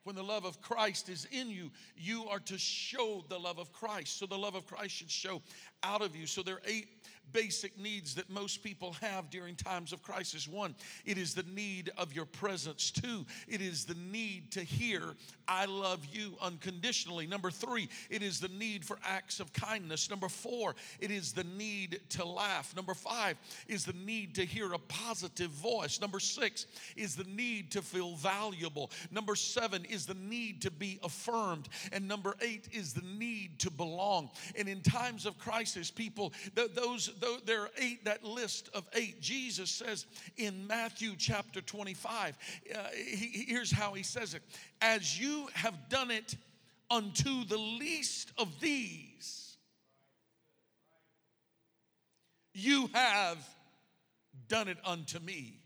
When 0.05 0.17
the 0.17 0.23
love 0.23 0.45
of 0.45 0.61
Christ 0.63 1.09
is 1.09 1.27
in 1.31 1.51
you, 1.51 1.71
you 1.97 2.27
are 2.29 2.41
to 2.41 2.59
show 2.59 3.25
the 3.29 3.39
love 3.39 3.59
of 3.59 3.73
Christ. 3.73 4.19
So 4.19 4.27
the 4.27 4.39
love 4.39 4.55
of 4.55 4.67
Christ 4.67 4.95
should 4.95 5.11
show 5.11 5.43
out 5.83 6.03
of 6.03 6.17
you. 6.17 6.27
So 6.27 6.43
there 6.43 6.55
are 6.55 6.63
eight 6.67 6.89
basic 7.33 7.79
needs 7.79 8.15
that 8.15 8.29
most 8.29 8.63
people 8.63 8.93
have 9.01 9.31
during 9.31 9.55
times 9.55 9.93
of 9.93 10.03
crisis. 10.03 10.49
One, 10.49 10.75
it 11.05 11.19
is 11.19 11.35
the 11.35 11.45
need 11.45 11.91
of 11.97 12.13
your 12.13 12.25
presence. 12.25 12.91
Two, 12.91 13.25
it 13.49 13.61
is 13.61 13.85
the 13.85 13.95
need 13.95 14.51
to 14.53 14.61
hear, 14.61 15.15
I 15.47 15.67
love 15.67 16.05
you 16.11 16.35
unconditionally. 16.41 17.27
Number 17.27 17.51
three, 17.51 17.89
it 18.09 18.23
is 18.23 18.41
the 18.41 18.49
need 18.49 18.85
for 18.85 18.99
acts 19.05 19.41
of 19.41 19.53
kindness. 19.53 20.11
Number 20.11 20.29
four, 20.29 20.75
it 20.99 21.11
is 21.11 21.33
the 21.33 21.45
need 21.45 22.01
to 22.11 22.25
laugh. 22.25 22.75
Number 22.75 22.95
five 22.95 23.37
is 23.69 23.85
the 23.85 23.93
need 23.93 24.35
to 24.37 24.45
hear 24.45 24.73
a 24.73 24.79
positive 24.79 25.51
voice. 25.51 26.01
Number 26.01 26.21
six 26.21 26.67
is 26.97 27.17
the 27.17 27.25
need 27.25 27.71
to 27.73 27.83
feel 27.83 28.15
valuable. 28.17 28.91
Number 29.11 29.35
seven 29.35 29.85
is 29.91 30.07
the 30.07 30.15
need 30.15 30.63
to 30.63 30.71
be 30.71 30.99
affirmed. 31.03 31.69
And 31.93 32.07
number 32.07 32.35
eight 32.41 32.69
is 32.73 32.93
the 32.93 33.03
need 33.03 33.59
to 33.61 33.71
belong. 33.71 34.31
And 34.57 34.69
in 34.69 34.81
times 34.81 35.27
of 35.27 35.39
crisis, 35.39 35.91
people, 35.91 36.33
those 36.55 37.11
there 37.45 37.63
are 37.63 37.71
eight, 37.79 38.05
that 38.05 38.25
list 38.25 38.71
of 38.75 38.89
eight, 38.95 39.21
Jesus 39.21 39.71
says 39.71 40.07
in 40.37 40.67
Matthew 40.67 41.15
chapter 41.17 41.61
25, 41.61 42.39
uh, 42.75 42.79
he, 42.95 43.45
here's 43.49 43.71
how 43.73 43.95
he 43.95 44.03
says 44.03 44.35
it 44.35 44.43
As 44.81 45.19
you 45.19 45.49
have 45.55 45.89
done 45.89 46.11
it 46.11 46.37
unto 46.91 47.45
the 47.45 47.59
least 47.59 48.33
of 48.39 48.49
these, 48.61 49.57
you 52.53 52.89
have 52.93 53.39
done 54.49 54.69
it 54.69 54.79
unto 54.85 55.19
me. 55.21 55.61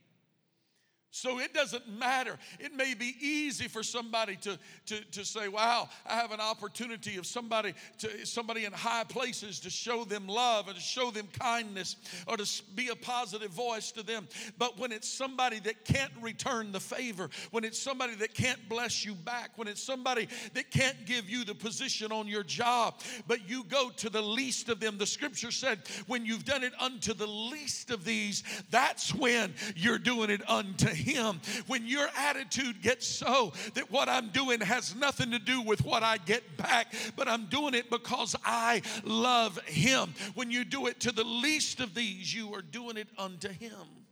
So 1.14 1.38
it 1.38 1.54
doesn't 1.54 1.88
matter. 1.88 2.36
It 2.58 2.74
may 2.74 2.92
be 2.92 3.14
easy 3.20 3.68
for 3.68 3.84
somebody 3.84 4.34
to, 4.38 4.58
to, 4.86 5.00
to 5.12 5.24
say, 5.24 5.46
wow, 5.46 5.88
I 6.04 6.16
have 6.16 6.32
an 6.32 6.40
opportunity 6.40 7.18
of 7.18 7.24
somebody 7.24 7.72
to 7.98 8.26
somebody 8.26 8.64
in 8.64 8.72
high 8.72 9.04
places 9.04 9.60
to 9.60 9.70
show 9.70 10.02
them 10.02 10.26
love 10.26 10.66
and 10.66 10.74
to 10.74 10.82
show 10.82 11.12
them 11.12 11.28
kindness 11.38 11.94
or 12.26 12.36
to 12.36 12.62
be 12.74 12.88
a 12.88 12.96
positive 12.96 13.52
voice 13.52 13.92
to 13.92 14.02
them. 14.02 14.26
But 14.58 14.76
when 14.76 14.90
it's 14.90 15.08
somebody 15.08 15.60
that 15.60 15.84
can't 15.84 16.10
return 16.20 16.72
the 16.72 16.80
favor, 16.80 17.30
when 17.52 17.62
it's 17.62 17.78
somebody 17.78 18.16
that 18.16 18.34
can't 18.34 18.68
bless 18.68 19.04
you 19.04 19.14
back, 19.14 19.52
when 19.54 19.68
it's 19.68 19.82
somebody 19.82 20.26
that 20.54 20.72
can't 20.72 21.06
give 21.06 21.30
you 21.30 21.44
the 21.44 21.54
position 21.54 22.10
on 22.10 22.26
your 22.26 22.42
job, 22.42 22.98
but 23.28 23.48
you 23.48 23.62
go 23.62 23.88
to 23.98 24.10
the 24.10 24.20
least 24.20 24.68
of 24.68 24.80
them, 24.80 24.98
the 24.98 25.06
scripture 25.06 25.52
said, 25.52 25.78
when 26.08 26.26
you've 26.26 26.44
done 26.44 26.64
it 26.64 26.72
unto 26.80 27.14
the 27.14 27.28
least 27.28 27.92
of 27.92 28.04
these, 28.04 28.42
that's 28.72 29.14
when 29.14 29.54
you're 29.76 29.96
doing 29.96 30.28
it 30.28 30.42
unto 30.50 30.88
him. 31.04 31.40
When 31.66 31.86
your 31.86 32.08
attitude 32.16 32.82
gets 32.82 33.06
so 33.06 33.52
that 33.74 33.90
what 33.90 34.08
I'm 34.08 34.28
doing 34.30 34.60
has 34.60 34.94
nothing 34.94 35.30
to 35.30 35.38
do 35.38 35.60
with 35.60 35.84
what 35.84 36.02
I 36.02 36.16
get 36.18 36.56
back, 36.56 36.92
but 37.16 37.28
I'm 37.28 37.46
doing 37.46 37.74
it 37.74 37.90
because 37.90 38.34
I 38.44 38.82
love 39.04 39.58
Him. 39.66 40.14
When 40.34 40.50
you 40.50 40.64
do 40.64 40.86
it 40.86 41.00
to 41.00 41.12
the 41.12 41.24
least 41.24 41.80
of 41.80 41.94
these, 41.94 42.34
you 42.34 42.54
are 42.54 42.62
doing 42.62 42.96
it 42.96 43.08
unto 43.18 43.48
Him. 43.48 44.03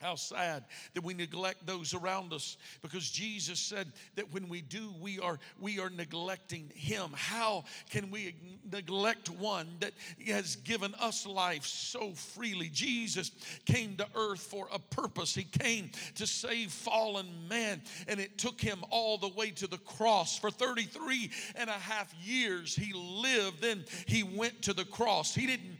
How 0.00 0.14
sad 0.14 0.62
that 0.94 1.02
we 1.02 1.12
neglect 1.12 1.66
those 1.66 1.92
around 1.92 2.32
us 2.32 2.56
because 2.82 3.10
Jesus 3.10 3.58
said 3.58 3.90
that 4.14 4.32
when 4.32 4.48
we 4.48 4.60
do, 4.60 4.94
we 5.00 5.18
are, 5.18 5.40
we 5.60 5.80
are 5.80 5.90
neglecting 5.90 6.70
Him. 6.72 7.10
How 7.16 7.64
can 7.90 8.12
we 8.12 8.36
neglect 8.70 9.28
one 9.28 9.66
that 9.80 9.94
has 10.28 10.54
given 10.54 10.94
us 11.00 11.26
life 11.26 11.66
so 11.66 12.12
freely? 12.12 12.68
Jesus 12.72 13.32
came 13.66 13.96
to 13.96 14.06
earth 14.14 14.38
for 14.38 14.68
a 14.72 14.78
purpose. 14.78 15.34
He 15.34 15.42
came 15.42 15.90
to 16.14 16.28
save 16.28 16.70
fallen 16.70 17.26
man, 17.48 17.82
and 18.06 18.20
it 18.20 18.38
took 18.38 18.60
Him 18.60 18.84
all 18.90 19.18
the 19.18 19.30
way 19.30 19.50
to 19.50 19.66
the 19.66 19.78
cross. 19.78 20.38
For 20.38 20.52
33 20.52 21.28
and 21.56 21.68
a 21.68 21.72
half 21.72 22.14
years, 22.22 22.76
He 22.76 22.92
lived, 22.92 23.62
then 23.62 23.84
He 24.06 24.22
went 24.22 24.62
to 24.62 24.72
the 24.72 24.84
cross. 24.84 25.34
He 25.34 25.46
didn't, 25.46 25.78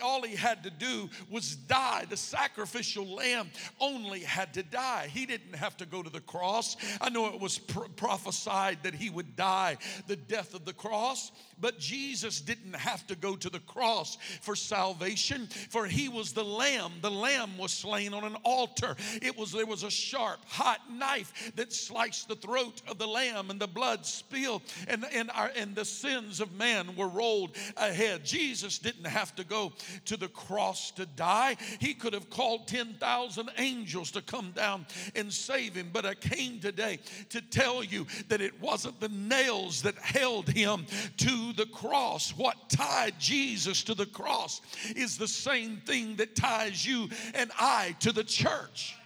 all 0.00 0.22
He 0.22 0.36
had 0.36 0.62
to 0.62 0.70
do 0.70 1.10
was 1.28 1.56
die. 1.56 2.04
The 2.08 2.16
sacrificial 2.16 3.04
lamb 3.04 3.50
only 3.80 4.20
had 4.20 4.54
to 4.54 4.62
die. 4.62 5.08
He 5.12 5.26
didn't 5.26 5.54
have 5.54 5.76
to 5.78 5.86
go 5.86 6.02
to 6.02 6.10
the 6.10 6.20
cross. 6.20 6.76
I 7.00 7.10
know 7.10 7.26
it 7.26 7.40
was 7.40 7.58
prophesied 7.58 8.82
that 8.82 8.94
he 8.94 9.10
would 9.10 9.36
die 9.36 9.78
the 10.06 10.16
death 10.16 10.54
of 10.54 10.64
the 10.64 10.72
cross, 10.72 11.32
but 11.60 11.78
Jesus 11.78 12.40
didn't 12.40 12.74
have 12.74 13.06
to 13.06 13.16
go 13.16 13.36
to 13.36 13.50
the 13.50 13.60
cross 13.60 14.18
for 14.42 14.54
salvation, 14.54 15.48
for 15.70 15.86
he 15.86 16.08
was 16.08 16.32
the 16.32 16.44
lamb. 16.44 16.92
The 17.00 17.10
lamb 17.10 17.56
was 17.58 17.72
slain 17.72 18.14
on 18.14 18.24
an 18.24 18.36
altar. 18.44 18.96
It 19.22 19.36
was 19.36 19.52
there 19.52 19.66
was 19.66 19.82
a 19.82 19.90
sharp, 19.90 20.40
hot 20.46 20.80
knife 20.90 21.52
that 21.56 21.72
sliced 21.72 22.28
the 22.28 22.36
throat 22.36 22.82
of 22.88 22.98
the 22.98 23.06
lamb, 23.06 23.50
and 23.50 23.60
the 23.60 23.66
blood 23.66 24.04
spilled, 24.04 24.62
and, 24.88 25.04
and, 25.12 25.30
our, 25.32 25.50
and 25.56 25.74
the 25.74 25.84
sins 25.84 26.40
of 26.40 26.52
man 26.52 26.94
were 26.96 27.08
rolled 27.08 27.56
ahead. 27.76 28.24
Jesus 28.24 28.78
didn't 28.78 29.06
have 29.06 29.34
to 29.36 29.44
go 29.44 29.72
to 30.04 30.16
the 30.16 30.28
cross 30.28 30.90
to 30.92 31.06
die. 31.06 31.56
He 31.80 31.94
could 31.94 32.12
have 32.12 32.30
called 32.30 32.68
10,000 32.68 33.45
angels 33.58 34.10
to 34.12 34.22
come 34.22 34.52
down 34.52 34.86
and 35.14 35.32
save 35.32 35.74
him. 35.74 35.90
But 35.92 36.06
I 36.06 36.14
came 36.14 36.60
today 36.60 36.98
to 37.30 37.40
tell 37.40 37.82
you 37.82 38.06
that 38.28 38.40
it 38.40 38.60
wasn't 38.60 39.00
the 39.00 39.08
nails 39.08 39.82
that 39.82 39.96
held 39.96 40.48
him 40.48 40.86
to 41.18 41.52
the 41.54 41.66
cross. 41.66 42.30
What 42.30 42.68
tied 42.68 43.18
Jesus 43.18 43.82
to 43.84 43.94
the 43.94 44.06
cross 44.06 44.60
is 44.94 45.18
the 45.18 45.28
same 45.28 45.78
thing 45.78 46.16
that 46.16 46.36
ties 46.36 46.86
you 46.86 47.08
and 47.34 47.50
I 47.58 47.96
to 48.00 48.12
the 48.12 48.24
church. 48.24 48.96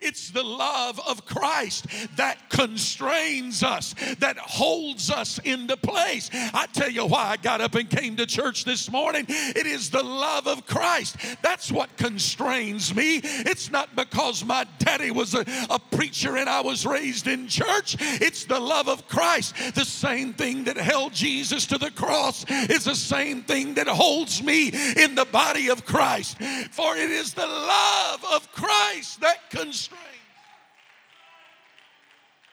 It's 0.00 0.30
the 0.30 0.44
love 0.44 1.00
of 1.08 1.26
Christ 1.26 1.86
that 2.16 2.50
constrains 2.50 3.64
us, 3.64 3.96
that 4.20 4.38
holds 4.38 5.10
us 5.10 5.38
into 5.40 5.76
place. 5.76 6.30
I 6.32 6.66
tell 6.72 6.88
you 6.90 7.04
why 7.06 7.30
I 7.30 7.36
got 7.36 7.60
up 7.60 7.74
and 7.74 7.90
came 7.90 8.14
to 8.16 8.26
church 8.26 8.64
this 8.64 8.92
morning. 8.92 9.26
It 9.28 9.66
is 9.66 9.90
the 9.90 10.02
love 10.02 10.46
of 10.46 10.66
Christ. 10.66 11.16
That's 11.42 11.72
what 11.72 11.96
constrains 11.96 12.94
me. 12.94 13.20
It's 13.24 13.72
not 13.72 13.96
because 13.96 14.44
my 14.44 14.66
daddy 14.78 15.10
was 15.10 15.34
a, 15.34 15.44
a 15.68 15.80
preacher 15.90 16.36
and 16.36 16.48
I 16.48 16.60
was 16.60 16.86
raised 16.86 17.26
in 17.26 17.48
church. 17.48 17.96
It's 17.98 18.44
the 18.44 18.60
love 18.60 18.88
of 18.88 19.08
Christ. 19.08 19.74
The 19.74 19.84
same 19.84 20.32
thing 20.32 20.62
that 20.64 20.76
held 20.76 21.12
Jesus 21.12 21.66
to 21.66 21.78
the 21.78 21.90
cross 21.90 22.44
is 22.48 22.84
the 22.84 22.94
same 22.94 23.42
thing 23.42 23.74
that 23.74 23.88
holds 23.88 24.44
me 24.44 24.68
in 24.96 25.16
the 25.16 25.26
body 25.32 25.70
of 25.70 25.84
Christ. 25.84 26.38
For 26.70 26.96
it 26.96 27.10
is 27.10 27.34
the 27.34 27.46
love 27.46 28.24
of 28.32 28.52
Christ 28.52 29.20
that 29.22 29.50
constrains 29.50 29.87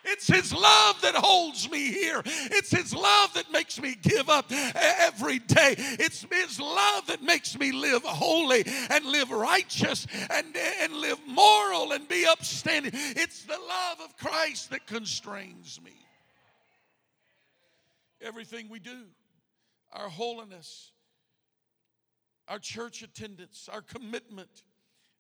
it's 0.05 0.27
His 0.27 0.53
love 0.53 1.01
that 1.01 1.15
holds 1.15 1.69
me 1.69 1.91
here. 1.91 2.21
It's 2.25 2.71
His 2.71 2.93
love 2.93 3.33
that 3.33 3.51
makes 3.51 3.79
me 3.79 3.95
give 4.01 4.29
up 4.29 4.51
every 4.51 5.39
day. 5.39 5.75
It's 5.77 6.25
His 6.31 6.59
love 6.59 7.07
that 7.07 7.21
makes 7.21 7.57
me 7.57 7.71
live 7.71 8.03
holy 8.03 8.63
and 8.89 9.05
live 9.05 9.31
righteous 9.31 10.07
and, 10.29 10.55
and 10.81 10.93
live 10.93 11.19
moral 11.27 11.91
and 11.91 12.07
be 12.07 12.25
upstanding. 12.25 12.91
It's 12.93 13.43
the 13.43 13.57
love 13.57 13.99
of 14.03 14.17
Christ 14.17 14.69
that 14.71 14.87
constrains 14.87 15.79
me. 15.83 15.93
Everything 18.21 18.69
we 18.69 18.79
do, 18.79 19.03
our 19.93 20.09
holiness, 20.09 20.91
our 22.47 22.59
church 22.59 23.01
attendance, 23.01 23.69
our 23.71 23.81
commitment, 23.81 24.63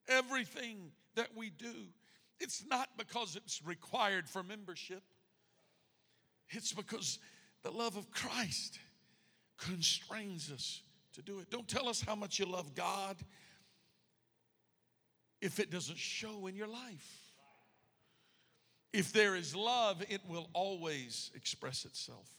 everything 0.07 0.91
that 1.15 1.29
we 1.35 1.49
do 1.49 1.73
it's 2.39 2.63
not 2.69 2.89
because 2.97 3.35
it's 3.35 3.61
required 3.65 4.27
for 4.27 4.43
membership, 4.43 5.03
it's 6.49 6.73
because 6.73 7.19
the 7.63 7.71
love 7.71 7.97
of 7.97 8.11
Christ 8.11 8.79
constrains 9.57 10.51
us 10.51 10.81
to 11.13 11.21
do 11.21 11.39
it. 11.39 11.49
Don't 11.49 11.67
tell 11.67 11.87
us 11.87 12.01
how 12.01 12.15
much 12.15 12.39
you 12.39 12.45
love 12.45 12.75
God 12.75 13.17
if 15.41 15.59
it 15.59 15.71
doesn't 15.71 15.97
show 15.97 16.47
in 16.47 16.55
your 16.55 16.67
life. 16.67 17.21
If 18.93 19.11
there 19.11 19.35
is 19.35 19.55
love, 19.55 20.03
it 20.09 20.21
will 20.27 20.49
always 20.53 21.31
express 21.35 21.85
itself. 21.85 22.29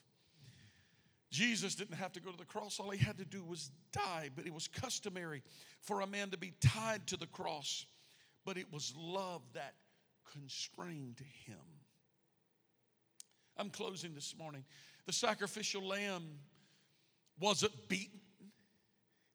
Jesus 1.31 1.75
didn't 1.75 1.97
have 1.97 2.13
to 2.13 2.21
go 2.21 2.31
to 2.31 2.39
the 2.39 2.45
cross. 2.45 2.81
All 2.81 2.91
he 2.91 3.03
had 3.03 3.19
to 3.19 3.25
do 3.25 3.45
was 3.45 3.71
die, 3.93 4.31
but 4.35 4.47
it 4.47 4.55
was 4.55 4.69
customary 4.69 5.43
for 5.83 6.01
a 6.01 6.07
man 6.07 6.31
to 6.31 6.39
be 6.39 6.55
tied 6.61 7.07
to 7.09 7.17
the 7.17 7.27
cross. 7.27 7.85
But 8.45 8.57
it 8.57 8.73
was 8.73 8.95
love 8.97 9.43
that 9.55 9.75
constrained 10.33 11.21
him. 11.47 11.57
I'm 13.57 13.71
closing 13.71 14.15
this 14.15 14.35
morning. 14.39 14.65
The 15.07 15.13
sacrificial 15.13 15.83
lamb 15.83 16.25
wasn't 17.41 17.89
beaten, 17.89 18.21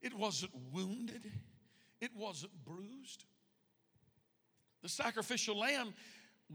it 0.02 0.14
wasn't 0.14 0.52
wounded, 0.72 1.32
it 2.00 2.12
wasn't 2.16 2.52
bruised. 2.66 3.26
The 4.82 4.90
sacrificial 4.90 5.60
lamb 5.60 5.94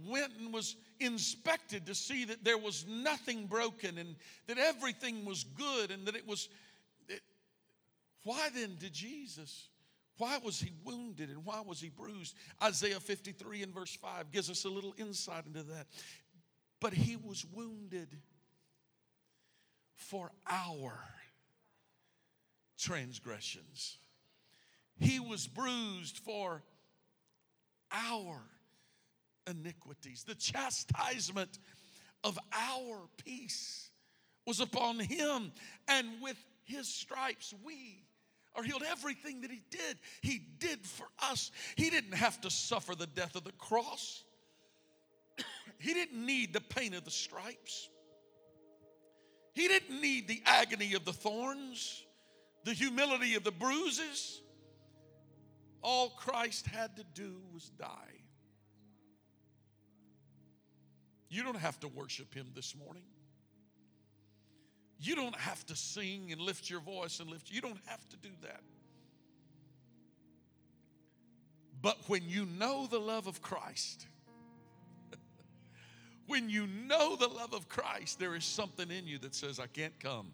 went 0.04 0.32
and 0.38 0.52
was 0.52 0.76
inspected 1.00 1.86
to 1.86 1.94
see 1.94 2.24
that 2.24 2.44
there 2.44 2.58
was 2.58 2.84
nothing 2.86 3.46
broken 3.46 3.98
and 3.98 4.16
that 4.46 4.58
everything 4.58 5.24
was 5.24 5.44
good 5.44 5.90
and 5.90 6.06
that 6.06 6.16
it 6.16 6.26
was. 6.26 6.48
It, 7.08 7.22
why 8.24 8.48
then 8.54 8.76
did 8.78 8.92
Jesus? 8.92 9.68
Why 10.18 10.38
was 10.38 10.60
he 10.60 10.72
wounded 10.84 11.28
and 11.28 11.44
why 11.44 11.60
was 11.60 11.80
he 11.80 11.90
bruised? 11.90 12.34
Isaiah 12.62 13.00
53 13.00 13.62
and 13.62 13.74
verse 13.74 13.94
5 13.94 14.32
gives 14.32 14.50
us 14.50 14.64
a 14.64 14.68
little 14.68 14.94
insight 14.98 15.46
into 15.46 15.62
that. 15.64 15.86
But 16.80 16.94
he 16.94 17.16
was 17.16 17.44
wounded 17.52 18.08
for 19.94 20.30
our 20.48 20.98
transgressions, 22.78 23.98
he 24.98 25.18
was 25.20 25.46
bruised 25.46 26.18
for 26.18 26.62
our 27.90 28.42
iniquities. 29.46 30.24
The 30.24 30.34
chastisement 30.34 31.58
of 32.24 32.38
our 32.52 33.08
peace 33.24 33.90
was 34.46 34.60
upon 34.60 34.98
him, 34.98 35.52
and 35.88 36.08
with 36.20 36.36
his 36.64 36.88
stripes 36.88 37.54
we 37.64 38.05
are 38.56 38.62
healed. 38.62 38.82
Everything 38.90 39.42
that 39.42 39.50
he 39.50 39.62
did, 39.70 39.98
he 40.22 40.40
did 40.58 40.84
for 40.86 41.06
us. 41.22 41.50
He 41.76 41.90
didn't 41.90 42.14
have 42.14 42.40
to 42.42 42.50
suffer 42.50 42.94
the 42.94 43.06
death 43.06 43.36
of 43.36 43.44
the 43.44 43.52
cross, 43.52 44.24
he 45.78 45.94
didn't 45.94 46.24
need 46.24 46.52
the 46.52 46.60
pain 46.60 46.94
of 46.94 47.04
the 47.04 47.10
stripes, 47.10 47.88
he 49.54 49.68
didn't 49.68 50.00
need 50.00 50.28
the 50.28 50.42
agony 50.44 50.94
of 50.94 51.04
the 51.04 51.12
thorns, 51.12 52.04
the 52.64 52.72
humility 52.72 53.34
of 53.34 53.44
the 53.44 53.52
bruises. 53.52 54.42
All 55.82 56.10
Christ 56.10 56.66
had 56.66 56.96
to 56.96 57.04
do 57.14 57.36
was 57.54 57.70
die. 57.78 58.16
You 61.28 61.42
don't 61.42 61.58
have 61.58 61.78
to 61.80 61.88
worship 61.88 62.34
Him 62.34 62.46
this 62.54 62.74
morning. 62.74 63.04
You 64.98 65.14
don't 65.14 65.36
have 65.36 65.64
to 65.66 65.76
sing 65.76 66.32
and 66.32 66.40
lift 66.40 66.70
your 66.70 66.80
voice 66.80 67.20
and 67.20 67.28
lift. 67.28 67.50
You 67.50 67.60
don't 67.60 67.80
have 67.86 68.08
to 68.08 68.16
do 68.16 68.30
that. 68.42 68.60
But 71.82 71.98
when 72.06 72.28
you 72.28 72.46
know 72.46 72.86
the 72.86 72.98
love 72.98 73.26
of 73.26 73.42
Christ, 73.42 74.06
when 76.26 76.48
you 76.48 76.66
know 76.66 77.16
the 77.16 77.28
love 77.28 77.52
of 77.52 77.68
Christ, 77.68 78.18
there 78.18 78.34
is 78.34 78.44
something 78.44 78.90
in 78.90 79.06
you 79.06 79.18
that 79.18 79.34
says, 79.34 79.60
I 79.60 79.66
can't 79.66 79.98
come 80.00 80.32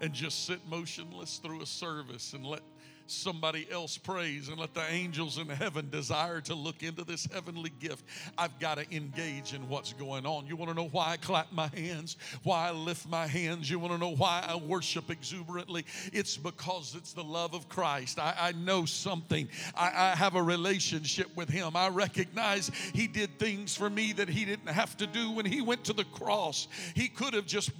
and 0.00 0.12
just 0.12 0.46
sit 0.46 0.58
motionless 0.68 1.38
through 1.38 1.62
a 1.62 1.66
service 1.66 2.32
and 2.32 2.44
let 2.44 2.62
somebody 3.12 3.66
else 3.70 3.98
prays 3.98 4.48
and 4.48 4.58
let 4.58 4.74
the 4.74 4.84
angels 4.90 5.38
in 5.38 5.48
heaven 5.48 5.88
desire 5.90 6.40
to 6.42 6.54
look 6.54 6.82
into 6.82 7.04
this 7.04 7.26
heavenly 7.32 7.70
gift. 7.80 8.04
I've 8.38 8.58
got 8.58 8.78
to 8.78 8.94
engage 8.94 9.54
in 9.54 9.68
what's 9.68 9.92
going 9.92 10.26
on. 10.26 10.46
You 10.46 10.56
want 10.56 10.70
to 10.70 10.74
know 10.74 10.88
why 10.88 11.10
I 11.10 11.16
clap 11.16 11.52
my 11.52 11.68
hands, 11.68 12.16
why 12.42 12.68
I 12.68 12.72
lift 12.72 13.08
my 13.08 13.26
hands? 13.26 13.70
You 13.70 13.78
want 13.78 13.92
to 13.92 13.98
know 13.98 14.14
why 14.14 14.44
I 14.46 14.56
worship 14.56 15.10
exuberantly? 15.10 15.84
It's 16.12 16.36
because 16.36 16.94
it's 16.94 17.12
the 17.12 17.24
love 17.24 17.54
of 17.54 17.68
Christ. 17.68 18.18
I, 18.18 18.34
I 18.38 18.52
know 18.52 18.84
something, 18.84 19.48
I, 19.74 20.12
I 20.12 20.16
have 20.16 20.34
a 20.34 20.42
relationship 20.42 21.34
with 21.36 21.48
Him. 21.48 21.76
I 21.76 21.88
recognize 21.88 22.70
He 22.94 23.06
did 23.06 23.38
things 23.38 23.76
for 23.76 23.90
me 23.90 24.12
that 24.14 24.28
He 24.28 24.44
didn't 24.44 24.68
have 24.68 24.96
to 24.98 25.06
do 25.06 25.32
when 25.32 25.46
He 25.46 25.60
went 25.60 25.84
to 25.84 25.92
the 25.92 26.04
cross. 26.04 26.68
He 26.94 27.08
could 27.08 27.34
have 27.34 27.46
just 27.46 27.70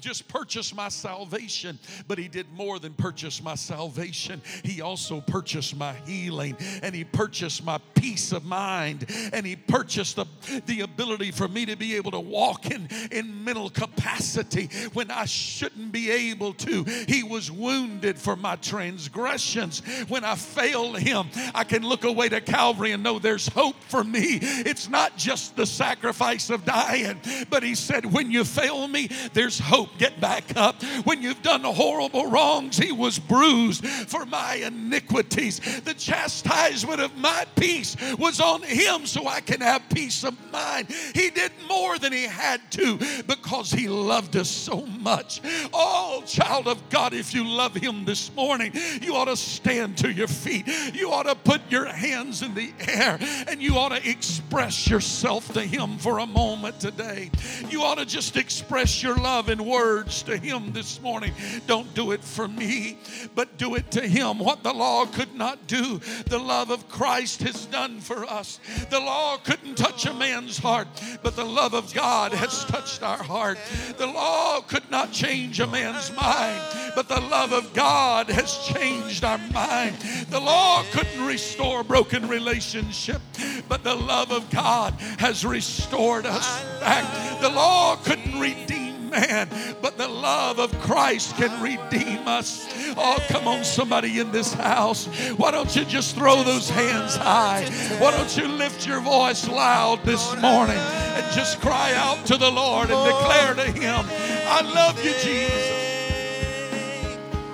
just 0.00 0.28
purchased 0.28 0.74
my 0.74 0.88
salvation, 0.88 1.78
but 2.08 2.18
He 2.18 2.28
did 2.28 2.50
more 2.52 2.78
than 2.78 2.94
purchase 2.94 3.42
my 3.42 3.54
salvation. 3.54 4.40
He 4.64 4.80
also 4.80 5.20
purchased 5.20 5.76
my 5.76 5.92
healing, 6.06 6.56
and 6.82 6.94
He 6.94 7.04
purchased 7.04 7.64
my 7.64 7.78
peace 7.94 8.32
of 8.32 8.44
mind, 8.44 9.06
and 9.32 9.46
He 9.46 9.56
purchased 9.56 10.16
the, 10.16 10.26
the 10.66 10.80
ability 10.80 11.30
for 11.30 11.48
me 11.48 11.66
to 11.66 11.76
be 11.76 11.96
able 11.96 12.10
to 12.12 12.20
walk 12.20 12.70
in, 12.70 12.88
in 13.10 13.44
mental 13.44 13.70
capacity 13.70 14.68
when 14.94 15.10
I 15.10 15.26
shouldn't 15.26 15.92
be 15.92 16.10
able 16.10 16.54
to. 16.54 16.84
He 16.84 17.22
was 17.22 17.50
wounded 17.50 18.18
for 18.18 18.36
my 18.36 18.56
transgressions. 18.56 19.80
When 20.08 20.24
I 20.24 20.34
failed 20.34 20.98
Him, 20.98 21.28
I 21.54 21.64
can 21.64 21.82
look 21.82 22.04
away 22.04 22.28
to 22.30 22.40
Calvary 22.40 22.92
and 22.92 23.02
know 23.02 23.18
there's 23.18 23.48
hope 23.48 23.76
for 23.84 24.02
me. 24.02 24.38
It's 24.40 24.88
not 24.88 25.16
just 25.16 25.56
the 25.56 25.66
sacrifice 25.66 26.48
of 26.50 26.64
dying, 26.64 27.20
but 27.50 27.62
He 27.62 27.74
said, 27.74 28.06
When 28.06 28.30
you 28.30 28.44
fail 28.44 28.88
me, 28.88 29.10
there's 29.34 29.58
hope 29.58 29.89
get 29.98 30.20
back 30.20 30.56
up. 30.56 30.82
When 31.04 31.22
you've 31.22 31.42
done 31.42 31.62
horrible 31.64 32.30
wrongs, 32.30 32.78
he 32.78 32.92
was 32.92 33.18
bruised 33.18 33.86
for 33.86 34.24
my 34.26 34.54
iniquities. 34.54 35.60
The 35.82 35.94
chastisement 35.94 37.00
of 37.00 37.16
my 37.16 37.46
peace 37.56 37.96
was 38.18 38.40
on 38.40 38.62
him 38.62 39.06
so 39.06 39.26
I 39.26 39.40
can 39.40 39.60
have 39.60 39.82
peace 39.92 40.24
of 40.24 40.34
mind. 40.52 40.88
He 41.14 41.30
did 41.30 41.52
more 41.68 41.98
than 41.98 42.12
he 42.12 42.24
had 42.24 42.60
to 42.72 42.98
because 43.26 43.70
he 43.70 43.88
loved 43.88 44.36
us 44.36 44.48
so 44.48 44.86
much. 44.86 45.40
Oh, 45.72 46.22
child 46.26 46.66
of 46.68 46.88
God, 46.90 47.12
if 47.12 47.34
you 47.34 47.46
love 47.46 47.74
him 47.74 48.04
this 48.04 48.34
morning, 48.34 48.72
you 49.02 49.14
ought 49.16 49.26
to 49.26 49.36
stand 49.36 49.98
to 49.98 50.12
your 50.12 50.28
feet. 50.28 50.66
You 50.94 51.12
ought 51.12 51.24
to 51.24 51.34
put 51.34 51.60
your 51.70 51.86
hands 51.86 52.42
in 52.42 52.54
the 52.54 52.72
air 52.88 53.18
and 53.48 53.60
you 53.60 53.76
ought 53.76 53.90
to 53.90 54.08
express 54.08 54.88
yourself 54.88 55.52
to 55.54 55.60
him 55.60 55.98
for 55.98 56.18
a 56.18 56.26
moment 56.26 56.80
today. 56.80 57.30
You 57.68 57.82
ought 57.82 57.98
to 57.98 58.06
just 58.06 58.36
express 58.36 59.02
your 59.02 59.16
love 59.16 59.48
in 59.48 59.64
words 59.64 59.79
words 59.80 60.22
to 60.22 60.36
Him 60.36 60.72
this 60.72 61.00
morning. 61.00 61.32
Don't 61.66 61.92
do 61.94 62.12
it 62.12 62.22
for 62.22 62.46
me, 62.46 62.98
but 63.34 63.56
do 63.56 63.76
it 63.76 63.90
to 63.92 64.06
Him. 64.06 64.38
What 64.38 64.62
the 64.62 64.74
law 64.74 65.06
could 65.06 65.34
not 65.34 65.66
do, 65.66 66.00
the 66.26 66.38
love 66.38 66.70
of 66.70 66.88
Christ 66.88 67.42
has 67.42 67.64
done 67.66 68.00
for 68.00 68.24
us. 68.24 68.60
The 68.90 69.00
law 69.00 69.38
couldn't 69.38 69.76
touch 69.76 70.04
a 70.04 70.12
man's 70.12 70.58
heart, 70.58 70.88
but 71.22 71.34
the 71.34 71.46
love 71.46 71.72
of 71.72 71.94
God 71.94 72.32
has 72.32 72.64
touched 72.66 73.02
our 73.02 73.22
heart. 73.22 73.58
The 73.96 74.06
law 74.06 74.60
could 74.60 74.90
not 74.90 75.12
change 75.12 75.60
a 75.60 75.66
man's 75.66 76.14
mind, 76.14 76.60
but 76.94 77.08
the 77.08 77.20
love 77.20 77.52
of 77.52 77.72
God 77.72 78.28
has 78.28 78.58
changed 78.74 79.24
our 79.24 79.38
mind. 79.52 79.96
The 80.28 80.40
law 80.40 80.84
couldn't 80.92 81.24
restore 81.24 81.82
broken 81.84 82.28
relationship, 82.28 83.22
but 83.66 83.82
the 83.82 83.94
love 83.94 84.30
of 84.30 84.50
God 84.50 84.92
has 85.18 85.44
restored 85.44 86.26
us 86.26 86.62
back. 86.80 87.40
The 87.40 87.48
law 87.48 87.96
couldn't 87.96 88.38
redeem 88.38 88.79
man, 89.10 89.48
but 89.82 89.98
the 89.98 90.08
love 90.08 90.58
of 90.58 90.72
Christ 90.80 91.36
can 91.36 91.62
redeem 91.62 92.26
us. 92.26 92.68
Oh, 92.96 93.18
come 93.28 93.46
on, 93.46 93.64
somebody 93.64 94.18
in 94.20 94.30
this 94.32 94.52
house. 94.52 95.06
Why 95.36 95.50
don't 95.50 95.74
you 95.74 95.84
just 95.84 96.14
throw 96.14 96.42
those 96.42 96.70
hands 96.70 97.16
high? 97.16 97.64
Why 97.98 98.12
don't 98.12 98.36
you 98.36 98.48
lift 98.48 98.86
your 98.86 99.00
voice 99.00 99.48
loud 99.48 100.04
this 100.04 100.34
morning 100.40 100.78
and 100.78 101.32
just 101.34 101.60
cry 101.60 101.92
out 101.94 102.24
to 102.26 102.36
the 102.36 102.50
Lord 102.50 102.90
and 102.90 103.04
declare 103.04 103.54
to 103.54 103.72
Him, 103.72 104.06
I 104.46 104.62
love 104.62 105.04
you, 105.04 105.12
Jesus. 105.22 105.80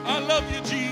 I 0.05 0.19
love 0.21 0.51
you, 0.53 0.61
Jesus. 0.61 0.86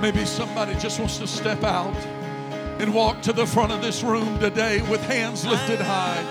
Maybe 0.00 0.24
somebody 0.24 0.74
just 0.76 0.98
wants 0.98 1.18
to 1.18 1.26
step 1.26 1.62
out 1.62 1.94
and 2.80 2.94
walk 2.94 3.20
to 3.22 3.34
the 3.34 3.46
front 3.46 3.70
of 3.70 3.82
this 3.82 4.02
room 4.02 4.38
today 4.38 4.80
with 4.90 5.02
hands 5.02 5.44
lifted 5.44 5.78
high 5.78 6.24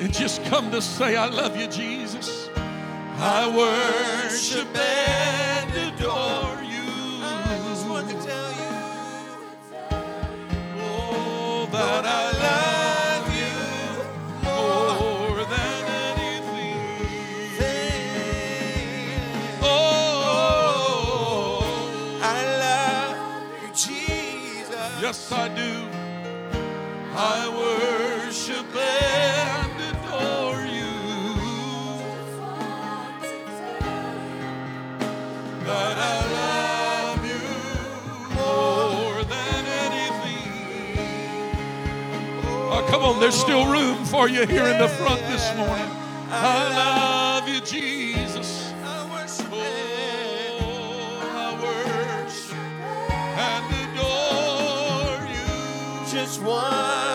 and 0.00 0.12
just 0.12 0.44
come 0.46 0.72
to 0.72 0.82
say, 0.82 1.14
I 1.14 1.28
love 1.28 1.56
you, 1.56 1.68
Jesus. 1.68 2.48
I 3.18 3.46
worship 3.56 4.66
I 25.32 25.48
do. 25.48 25.88
I 27.14 27.48
worship 27.48 28.66
and 28.76 29.80
adore 29.90 30.64
you. 30.66 30.92
That 35.64 35.98
I 35.98 36.32
love. 36.32 37.24
you 37.24 37.40
more 38.34 39.24
than 39.24 39.66
anything. 39.86 40.52
Oh, 42.70 42.86
come 42.90 43.02
on, 43.02 43.20
there's 43.20 43.34
still 43.34 43.70
room 43.70 44.04
for 44.04 44.28
you 44.28 44.46
here 44.46 44.66
in 44.66 44.78
the 44.78 44.88
front 44.88 45.20
this 45.22 45.54
morning. 45.56 45.90
I 46.30 46.68
love 46.76 47.48
you, 47.48 47.60
Jesus. 47.60 48.71
Just 56.62 57.11